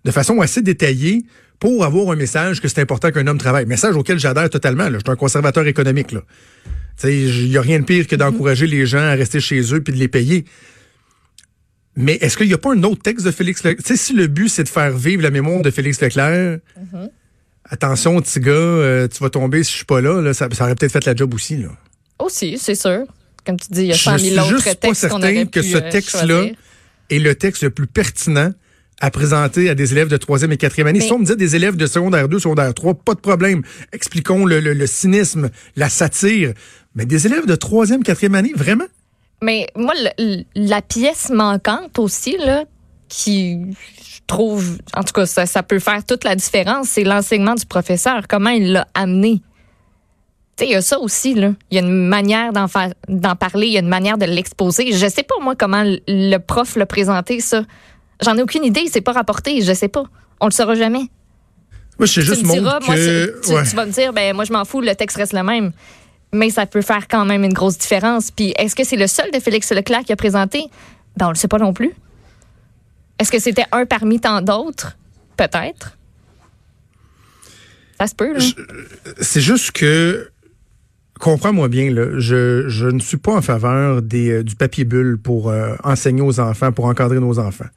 de 0.04 0.12
façon 0.12 0.42
assez 0.42 0.62
détaillée 0.62 1.24
pour 1.60 1.86
avoir 1.86 2.12
un 2.12 2.16
message 2.16 2.62
que 2.62 2.68
c'est 2.68 2.82
important 2.82 3.12
qu'un 3.12 3.26
homme 3.28 3.38
travaille. 3.38 3.66
Message 3.66 3.96
auquel 3.96 4.20
j'adhère 4.20 4.50
totalement. 4.50 4.90
Je 4.90 4.98
suis 4.98 5.04
un 5.08 5.16
conservateur 5.16 5.66
économique. 5.66 6.14
Il 7.04 7.50
n'y 7.50 7.58
a 7.58 7.62
rien 7.62 7.80
de 7.80 7.86
pire 7.86 8.08
que 8.08 8.16
d'encourager 8.16 8.68
les 8.68 8.86
gens 8.86 9.00
à 9.00 9.12
rester 9.12 9.40
chez 9.40 9.74
eux 9.74 9.82
puis 9.82 9.94
de 9.94 10.00
les 10.00 10.10
payer. 10.10 10.46
Mais 11.96 12.14
est-ce 12.22 12.38
qu'il 12.38 12.48
n'y 12.48 12.54
a 12.54 12.58
pas 12.58 12.74
un 12.74 12.84
autre 12.84 13.02
texte 13.02 13.26
de 13.26 13.32
Félix 13.32 13.64
Leclerc? 13.64 13.84
Tu 13.86 13.96
sais, 13.96 13.98
si 14.04 14.14
le 14.14 14.28
but, 14.28 14.50
c'est 14.50 14.64
de 14.64 14.70
faire 14.70 14.92
vivre 14.98 15.22
la 15.22 15.30
mémoire 15.30 15.62
de 15.62 15.70
Félix 15.70 16.02
Leclerc, 16.02 16.60
attention, 17.66 18.20
petit 18.22 18.40
gars, 18.40 18.52
euh, 18.52 19.08
tu 19.08 19.22
vas 19.24 19.30
tomber 19.30 19.64
si 19.64 19.72
je 19.72 19.76
suis 19.78 19.86
pas 19.86 20.02
là. 20.02 20.22
là 20.22 20.34
ça, 20.34 20.48
ça 20.52 20.64
aurait 20.66 20.76
peut-être 20.76 20.92
fait 20.92 21.06
la 21.06 21.16
job 21.16 21.34
aussi. 21.34 21.58
Là. 21.58 21.70
Aussi, 22.20 22.58
c'est 22.58 22.76
sûr. 22.76 23.04
Comme 23.46 23.60
tu 23.60 23.68
dis, 23.72 23.82
il 23.82 23.88
y 23.88 23.92
a 23.92 23.96
100 23.98 24.18
Je 24.18 24.24
000 24.24 24.32
suis 24.32 24.40
autres 24.40 24.50
juste 24.64 24.66
pas 24.80 24.88
textes 24.88 25.08
qu'on 25.10 25.18
aurait 25.18 25.34
certain 25.36 25.50
que 25.52 25.62
ce 25.62 25.78
euh, 25.78 25.90
texte-là 25.92 26.46
est 27.10 27.20
le 27.20 27.36
texte 27.36 27.64
le 27.64 27.70
plus 27.70 27.88
pertinent 27.88 28.54
à 29.02 29.12
présenter 29.12 29.70
à 29.70 29.76
des 29.76 29.92
élèves 29.92 30.08
de 30.08 30.16
troisième 30.18 30.52
et 30.54 30.58
quatrième 30.58 30.88
année. 30.88 31.00
Mais- 31.00 31.06
Si 31.06 31.12
on 31.12 31.20
me 31.20 31.26
dit 31.26 31.36
des 31.36 31.56
élèves 31.58 31.76
de 31.76 31.86
secondaire 31.86 32.30
2, 32.30 32.40
secondaire 32.40 32.74
3, 32.74 32.94
pas 32.94 33.16
de 33.16 33.20
problème. 33.20 33.62
Expliquons 33.92 34.46
le, 34.46 34.62
le- 34.62 34.74
le 34.74 34.88
cynisme, 34.88 35.50
la 35.76 35.90
satire. 35.90 36.54
Mais 36.96 37.06
des 37.06 37.26
élèves 37.26 37.46
de 37.46 37.56
troisième, 37.56 38.02
quatrième 38.04 38.36
année, 38.36 38.54
vraiment? 38.56 38.86
Mais 39.44 39.68
moi, 39.76 39.94
le- 40.18 40.44
la 40.56 40.82
pièce 40.82 41.30
manquante 41.30 42.00
aussi, 42.00 42.38
là, 42.38 42.64
qui 43.10 43.60
je 43.76 44.20
trouve, 44.26 44.78
en 44.96 45.04
tout 45.04 45.12
cas, 45.14 45.26
ça, 45.26 45.46
ça 45.46 45.62
peut 45.64 45.80
faire 45.80 46.04
toute 46.06 46.24
la 46.24 46.36
différence, 46.36 46.88
c'est 46.88 47.04
l'enseignement 47.04 47.54
du 47.56 47.66
professeur. 47.66 48.24
Comment 48.30 48.52
il 48.52 48.72
l'a 48.72 48.88
amené. 48.94 49.42
Tu 50.56 50.64
sais, 50.64 50.70
il 50.70 50.72
y 50.72 50.76
a 50.76 50.82
ça 50.82 50.98
aussi, 51.00 51.34
là. 51.34 51.52
Il 51.72 51.76
y 51.76 51.80
a 51.80 51.84
une 51.84 52.08
manière 52.08 52.54
d'en 52.54 52.68
faire, 52.70 52.94
d'en 53.10 53.36
parler, 53.36 53.68
il 53.68 53.74
y 53.74 53.78
a 53.78 53.82
une 53.82 53.88
manière 53.90 54.18
de 54.18 54.26
l'exposer. 54.26 54.94
Je 54.94 55.08
sais 55.08 55.24
pas, 55.24 55.36
moi, 55.42 55.56
comment 55.56 55.84
le- 55.86 56.38
prof 56.38 56.76
l'a 56.78 56.86
présenté, 56.86 57.40
ça. 57.42 57.64
J'en 58.24 58.38
ai 58.38 58.42
aucune 58.44 58.64
idée, 58.64 58.86
c'est 58.90 59.02
pas 59.02 59.12
rapporté, 59.12 59.62
je 59.62 59.74
sais 59.74 59.90
pas. 59.90 60.04
On 60.40 60.46
le 60.46 60.52
saura 60.52 60.76
jamais. 60.76 61.10
Moi, 62.00 62.06
je 62.06 62.14
sais 62.14 62.22
juste, 62.22 62.44
diras, 62.44 62.80
moi, 62.86 62.96
que... 62.96 63.42
tu, 63.44 63.52
ouais. 63.54 63.64
tu 63.70 63.76
vas 63.76 63.86
me 63.86 63.92
dire, 63.92 64.14
ben 64.14 64.34
moi 64.36 64.46
je 64.46 64.54
m'en 64.54 64.64
fous, 64.66 64.80
le 64.82 64.96
texte 64.96 65.18
reste 65.18 65.34
le 65.34 65.44
même. 65.44 65.72
Mais 66.34 66.50
ça 66.50 66.66
peut 66.66 66.82
faire 66.82 67.08
quand 67.08 67.26
même 67.26 67.44
une 67.44 67.54
grosse 67.54 67.78
différence. 67.78 68.32
Puis 68.32 68.54
est-ce 68.58 68.76
que 68.76 68.84
c'est 68.84 68.98
le 68.98 69.08
seul 69.08 69.32
de 69.32 69.40
Félix 69.40 69.72
Leclerc 69.72 70.04
qui 70.04 70.12
a 70.12 70.16
présenté? 70.16 70.66
Ben 71.18 71.28
on 71.28 71.30
le 71.30 71.36
sait 71.36 71.48
pas 71.48 71.60
non 71.60 71.74
plus. 71.74 71.94
Est-ce 73.20 73.32
que 73.32 73.40
c'était 73.40 73.66
un 73.72 73.86
parmi 73.86 74.20
tant 74.20 74.42
d'autres? 74.42 74.98
Peut-être. 75.38 75.98
Ça 78.00 78.08
se 78.08 78.16
peut. 78.16 78.36
C'est 79.22 79.42
juste 79.42 79.72
que, 79.72 80.30
comprends-moi 81.20 81.68
bien, 81.68 81.92
là, 81.92 82.20
je, 82.20 82.68
je 82.68 82.88
ne 82.88 83.00
suis 83.00 83.18
pas 83.18 83.34
en 83.34 83.42
faveur 83.42 84.02
des, 84.02 84.32
euh, 84.32 84.44
du 84.44 84.56
papier 84.56 84.84
bulle 84.84 85.18
pour 85.18 85.50
euh, 85.50 85.76
enseigner 85.84 86.22
aux 86.22 86.40
enfants, 86.40 86.72
pour 86.72 86.86
encadrer 86.86 87.20
nos 87.20 87.40
enfants. 87.40 87.70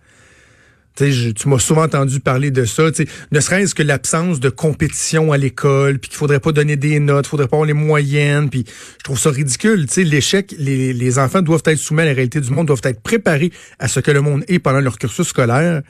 Je- 0.98 1.30
tu 1.30 1.48
m'as 1.48 1.58
souvent 1.58 1.84
entendu 1.84 2.20
parler 2.20 2.50
de 2.50 2.64
ça, 2.64 2.84
ne 3.30 3.40
serait-ce 3.40 3.74
que 3.74 3.82
l'absence 3.82 4.40
de 4.40 4.48
compétition 4.48 5.32
à 5.32 5.36
l'école, 5.36 5.98
puis 5.98 6.08
qu'il 6.10 6.18
faudrait 6.18 6.40
pas 6.40 6.52
donner 6.52 6.76
des 6.76 7.00
notes, 7.00 7.26
faudrait 7.26 7.48
pas 7.48 7.56
avoir 7.56 7.66
les 7.66 7.72
moyennes, 7.74 8.48
puis 8.48 8.64
je 8.98 9.04
trouve 9.04 9.18
ça 9.18 9.30
ridicule. 9.30 9.86
L'échec, 9.96 10.54
les, 10.58 10.92
les 10.92 11.18
enfants 11.18 11.42
doivent 11.42 11.62
être 11.66 11.78
soumis 11.78 12.02
à 12.02 12.04
la 12.06 12.12
réalité 12.12 12.40
du 12.40 12.50
monde, 12.50 12.66
doivent 12.66 12.80
être 12.84 13.00
préparés 13.02 13.52
à 13.78 13.88
ce 13.88 14.00
que 14.00 14.10
le 14.10 14.20
monde 14.22 14.44
est 14.48 14.58
pendant 14.58 14.80
leur 14.80 14.98
cursus 14.98 15.26
scolaire. 15.28 15.82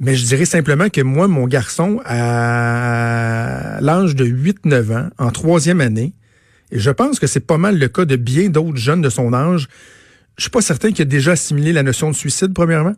Mais 0.00 0.16
je 0.16 0.24
dirais 0.26 0.44
simplement 0.44 0.88
que 0.90 1.00
moi, 1.00 1.28
mon 1.28 1.46
garçon, 1.46 2.00
à 2.04 3.78
l'âge 3.80 4.14
de 4.16 4.24
8-9 4.26 4.92
ans, 4.92 5.08
en 5.18 5.30
troisième 5.30 5.80
année, 5.80 6.12
et 6.72 6.78
je 6.80 6.90
pense 6.90 7.20
que 7.20 7.26
c'est 7.26 7.46
pas 7.46 7.58
mal 7.58 7.78
le 7.78 7.88
cas 7.88 8.04
de 8.04 8.16
bien 8.16 8.48
d'autres 8.48 8.76
jeunes 8.76 9.02
de 9.02 9.08
son 9.08 9.32
âge, 9.32 9.68
je 10.36 10.42
suis 10.42 10.50
pas 10.50 10.62
certain 10.62 10.90
qu'il 10.90 11.02
a 11.02 11.04
déjà 11.04 11.32
assimilé 11.32 11.72
la 11.72 11.84
notion 11.84 12.10
de 12.10 12.16
suicide, 12.16 12.52
premièrement. 12.52 12.94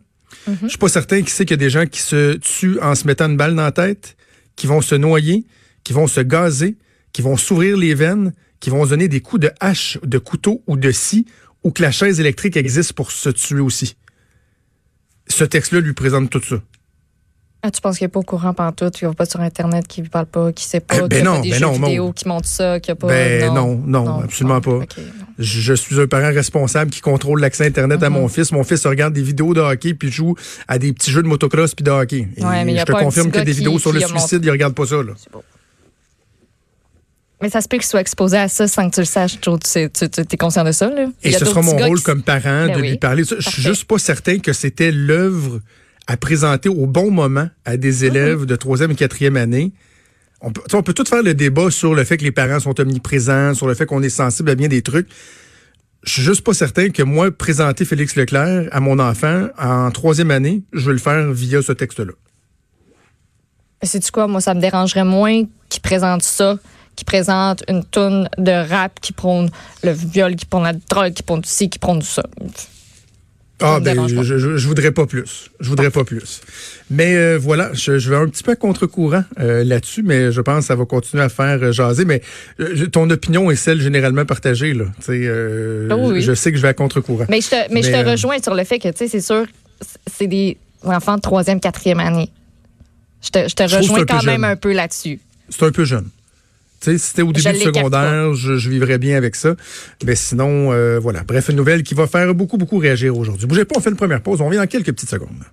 Je 0.63 0.67
suis 0.67 0.77
pas 0.77 0.89
certain 0.89 1.17
qu'il 1.17 1.29
sait 1.29 1.45
qu'il 1.45 1.55
y 1.55 1.59
a 1.59 1.63
des 1.65 1.69
gens 1.69 1.85
qui 1.85 2.01
se 2.01 2.35
tuent 2.37 2.79
en 2.81 2.95
se 2.95 3.05
mettant 3.05 3.27
une 3.29 3.37
balle 3.37 3.55
dans 3.55 3.63
la 3.63 3.71
tête, 3.71 4.17
qui 4.55 4.67
vont 4.67 4.81
se 4.81 4.95
noyer, 4.95 5.45
qui 5.83 5.93
vont 5.93 6.07
se 6.07 6.21
gazer, 6.21 6.77
qui 7.13 7.21
vont 7.21 7.37
s'ouvrir 7.37 7.77
les 7.77 7.93
veines, 7.93 8.33
qui 8.59 8.69
vont 8.69 8.85
se 8.85 8.89
donner 8.89 9.07
des 9.07 9.21
coups 9.21 9.41
de 9.41 9.51
hache, 9.59 9.97
de 10.03 10.17
couteau 10.17 10.63
ou 10.67 10.77
de 10.77 10.91
scie, 10.91 11.25
ou 11.63 11.71
que 11.71 11.81
la 11.81 11.91
chaise 11.91 12.19
électrique 12.19 12.57
existe 12.57 12.93
pour 12.93 13.11
se 13.11 13.29
tuer 13.29 13.59
aussi. 13.59 13.95
Ce 15.27 15.43
texte-là 15.43 15.79
lui 15.79 15.93
présente 15.93 16.29
tout 16.29 16.41
ça. 16.41 16.55
Ah, 17.63 17.71
tu 17.71 17.81
penses 17.81 17.97
qu'il 17.97 18.05
n'est 18.05 18.09
pas 18.09 18.19
au 18.19 18.23
courant 18.23 18.53
pantoute, 18.53 18.95
qu'il 18.95 19.07
va 19.07 19.13
pas 19.13 19.25
sur 19.25 19.41
Internet, 19.41 19.87
qu'il 19.87 20.03
ne 20.03 20.09
parle 20.09 20.27
pas, 20.27 20.53
qu'il 20.53 20.67
sait 20.67 20.79
pas, 20.79 20.95
Eh, 20.95 21.01
ben 21.01 21.09
qu'il 21.09 21.17
n'y 21.17 21.21
a 21.21 21.25
non, 21.25 21.35
pas 21.35 21.41
des 21.41 21.49
ben 21.49 21.55
jeux 21.57 21.65
non, 21.65 21.71
vidéo 21.73 22.13
qui 22.13 22.27
montrent 22.27 22.47
ça, 22.47 22.79
qu'il 22.79 22.93
n'y 22.93 22.97
a 22.97 23.01
pas... 23.01 23.07
Ben 23.07 23.53
non, 23.53 23.81
non, 23.85 24.21
absolument 24.21 24.61
pas. 24.61 24.79
Je, 25.39 25.73
suis 25.73 25.99
un 25.99 26.07
parent 26.07 26.33
responsable 26.33 26.89
qui 26.89 27.01
contrôle 27.01 27.39
l'accès 27.41 27.65
Internet 27.65 28.01
à 28.01 28.09
Mhm. 28.09 28.15
mon 28.15 28.27
fils. 28.27 28.51
Mon 28.51 28.63
fils 28.63 28.85
regarde 28.87 29.13
des 29.13 29.21
vidéos 29.21 29.53
de 29.53 29.59
hockey 29.61 29.93
puis 29.93 30.11
joue 30.11 30.35
à 30.67 30.79
des 30.79 30.93
petits 30.93 31.11
jeux 31.11 31.21
de 31.21 31.27
motocross 31.27 31.75
puis 31.75 31.83
de 31.83 31.91
hockey. 31.91 32.27
Et 32.37 32.43
Ouais, 32.43 32.65
mais 32.65 32.73
y 32.73 32.77
a 32.77 32.81
je 32.81 32.85
te 32.85 32.91
pas 32.91 33.03
confirme 33.03 33.29
que 33.31 33.39
des 33.39 33.51
qui- 33.51 33.57
vidéos 33.59 33.77
sur 33.79 33.93
le 33.93 33.99
suicide, 33.99 34.43
il 34.43 34.49
regarde 34.49 34.73
pas 34.73 34.85
ça. 34.87 34.95
Là. 35.03 35.13
Mais 37.41 37.49
ça 37.51 37.61
se 37.61 37.67
peut 37.67 37.77
qu'il 37.77 37.85
soit 37.85 38.01
exposé 38.01 38.35
à 38.37 38.47
ça 38.47 38.67
sans 38.67 38.89
que 38.89 38.95
tu 38.95 39.01
le 39.01 39.05
saches. 39.05 39.37
Joe. 39.41 39.59
Tu, 39.59 39.69
sais- 39.69 39.89
tu, 39.91 40.09
tu 40.09 40.21
es 40.21 40.37
conscient 40.37 40.63
de 40.63 40.71
ça, 40.71 40.89
là? 40.89 41.05
Et 41.23 41.31
ce 41.31 41.45
sera 41.45 41.61
mon 41.61 41.77
rôle 41.77 41.99
qui- 41.99 42.03
comme 42.03 42.23
parent 42.23 42.65
Ben 42.67 42.75
de 42.75 42.81
oui. 42.81 42.89
lui 42.91 42.97
parler. 42.97 43.23
Je 43.23 43.47
suis 43.47 43.61
juste 43.61 43.85
pas 43.85 43.99
certain 43.99 44.39
que 44.39 44.53
c'était 44.53 44.91
l'œuvre 44.91 45.59
à 46.07 46.17
présenter 46.17 46.69
au 46.69 46.87
bon 46.87 47.11
moment 47.11 47.47
à 47.63 47.77
des 47.77 48.05
élèves 48.05 48.45
de 48.45 48.55
troisième 48.55 48.91
et 48.91 48.95
quatrième 48.95 49.37
année. 49.37 49.71
On 50.41 50.51
peut, 50.51 50.93
tout 50.93 51.05
faire 51.05 51.23
le 51.23 51.33
débat 51.33 51.71
sur 51.71 51.95
le 51.95 52.03
fait 52.03 52.17
que 52.17 52.23
les 52.23 52.31
parents 52.31 52.59
sont 52.59 52.79
omniprésents, 52.79 53.55
sur 53.55 53.67
le 53.67 53.73
fait 53.73 53.87
qu'on 53.87 54.03
est 54.03 54.09
sensible 54.09 54.51
à 54.51 54.55
bien 54.55 54.67
des 54.67 54.83
trucs. 54.83 55.07
je 56.03 56.13
suis 56.13 56.21
juste 56.21 56.41
pas 56.41 56.53
certain 56.53 56.89
que 56.89 57.01
moi, 57.01 57.31
présenter 57.31 57.85
Félix 57.85 58.15
Leclerc 58.15 58.67
à 58.71 58.79
mon 58.79 58.99
enfant 58.99 59.47
en 59.57 59.89
troisième 59.89 60.29
année, 60.29 60.61
je 60.73 60.85
vais 60.85 60.93
le 60.93 60.99
faire 60.99 61.31
via 61.31 61.61
ce 61.63 61.71
texte-là. 61.71 62.13
C'est-tu 63.81 64.11
quoi? 64.11 64.27
Moi, 64.27 64.41
ça 64.41 64.53
me 64.53 64.61
dérangerait 64.61 65.05
moins 65.05 65.43
qu'il 65.69 65.81
présente 65.81 66.21
ça, 66.21 66.57
qu'il 66.95 67.05
présente 67.05 67.63
une 67.67 67.83
toune 67.83 68.29
de 68.37 68.51
rap 68.51 68.99
qui 68.99 69.13
prône 69.13 69.49
le 69.83 69.91
viol, 69.91 70.35
qui 70.35 70.45
prône 70.45 70.63
la 70.63 70.73
drogue, 70.73 71.13
qui 71.13 71.23
prône 71.23 71.43
ci, 71.45 71.69
qui 71.69 71.79
prône 71.79 72.01
ça. 72.01 72.23
Ah 73.59 73.79
ben, 73.79 74.07
je, 74.07 74.21
je, 74.21 74.57
je, 74.57 74.67
voudrais 74.67 74.91
pas 74.91 75.07
plus. 75.07 75.49
Je 75.59 75.69
voudrais 75.69 75.89
pas 75.89 76.03
plus. 76.03 76.41
Mais 76.91 77.15
euh, 77.15 77.39
voilà, 77.41 77.71
je, 77.73 77.97
je, 77.97 78.09
vais 78.09 78.15
un 78.15 78.27
petit 78.27 78.43
peu 78.43 78.51
à 78.51 78.55
contre-courant 78.55 79.23
euh, 79.39 79.63
là-dessus, 79.63 80.03
mais 80.03 80.31
je 80.31 80.41
pense 80.41 80.59
que 80.59 80.65
ça 80.65 80.75
va 80.75 80.85
continuer 80.85 81.23
à 81.23 81.29
faire 81.29 81.63
euh, 81.63 81.71
jaser. 81.71 82.05
Mais 82.05 82.21
ton 82.91 83.09
opinion 83.09 83.49
est 83.49 83.55
celle 83.55 83.81
généralement 83.81 84.25
partagée 84.25 84.73
là. 84.73 84.85
Sais, 84.99 85.27
oui. 85.91 86.21
je 86.21 86.33
sais 86.35 86.51
que 86.51 86.57
je 86.57 86.61
vais 86.61 86.67
à 86.67 86.73
contre-courant. 86.75 87.25
Mais 87.29 87.41
je 87.41 87.49
te, 87.49 87.55
mais, 87.55 87.67
mais 87.71 87.81
je 87.81 87.91
te 87.91 88.09
rejoins 88.09 88.39
sur 88.41 88.53
le 88.53 88.63
fait 88.63 88.77
que 88.77 88.89
tu 88.89 88.97
sais, 88.97 89.07
c'est 89.07 89.21
sûr, 89.21 89.47
c'est 90.05 90.27
des 90.27 90.57
enfants 90.83 91.15
de 91.15 91.21
troisième, 91.21 91.59
quatrième 91.59 91.99
année. 91.99 92.29
Je 93.23 93.29
te, 93.29 93.49
je 93.49 93.55
te 93.55 93.63
rejoins 93.63 94.05
quand 94.05 94.23
même 94.23 94.43
un 94.43 94.55
peu 94.55 94.71
là-dessus. 94.71 95.19
C'est 95.49 95.63
un 95.63 95.71
peu 95.71 95.83
jeune. 95.83 96.09
Tu 96.79 96.91
sais, 96.91 96.97
si 96.97 97.07
c'était 97.07 97.21
au 97.23 97.31
début 97.31 97.57
du 97.57 97.59
secondaire, 97.59 98.33
je, 98.33 98.57
je, 98.57 98.69
vivrais 98.69 98.97
bien 98.97 99.17
avec 99.17 99.35
ça. 99.35 99.55
Mais 100.05 100.15
sinon, 100.15 100.71
euh, 100.71 100.99
voilà. 100.99 101.23
Bref, 101.23 101.49
une 101.49 101.55
nouvelle 101.55 101.83
qui 101.83 101.95
va 101.95 102.07
faire 102.07 102.35
beaucoup, 102.35 102.57
beaucoup 102.57 102.77
réagir 102.77 103.17
aujourd'hui. 103.17 103.47
Bougez 103.47 103.65
pas, 103.65 103.75
on 103.77 103.81
fait 103.81 103.89
une 103.89 103.95
première 103.95 104.21
pause. 104.21 104.41
On 104.41 104.45
revient 104.45 104.57
dans 104.57 104.67
quelques 104.67 104.93
petites 104.93 105.09
secondes. 105.09 105.43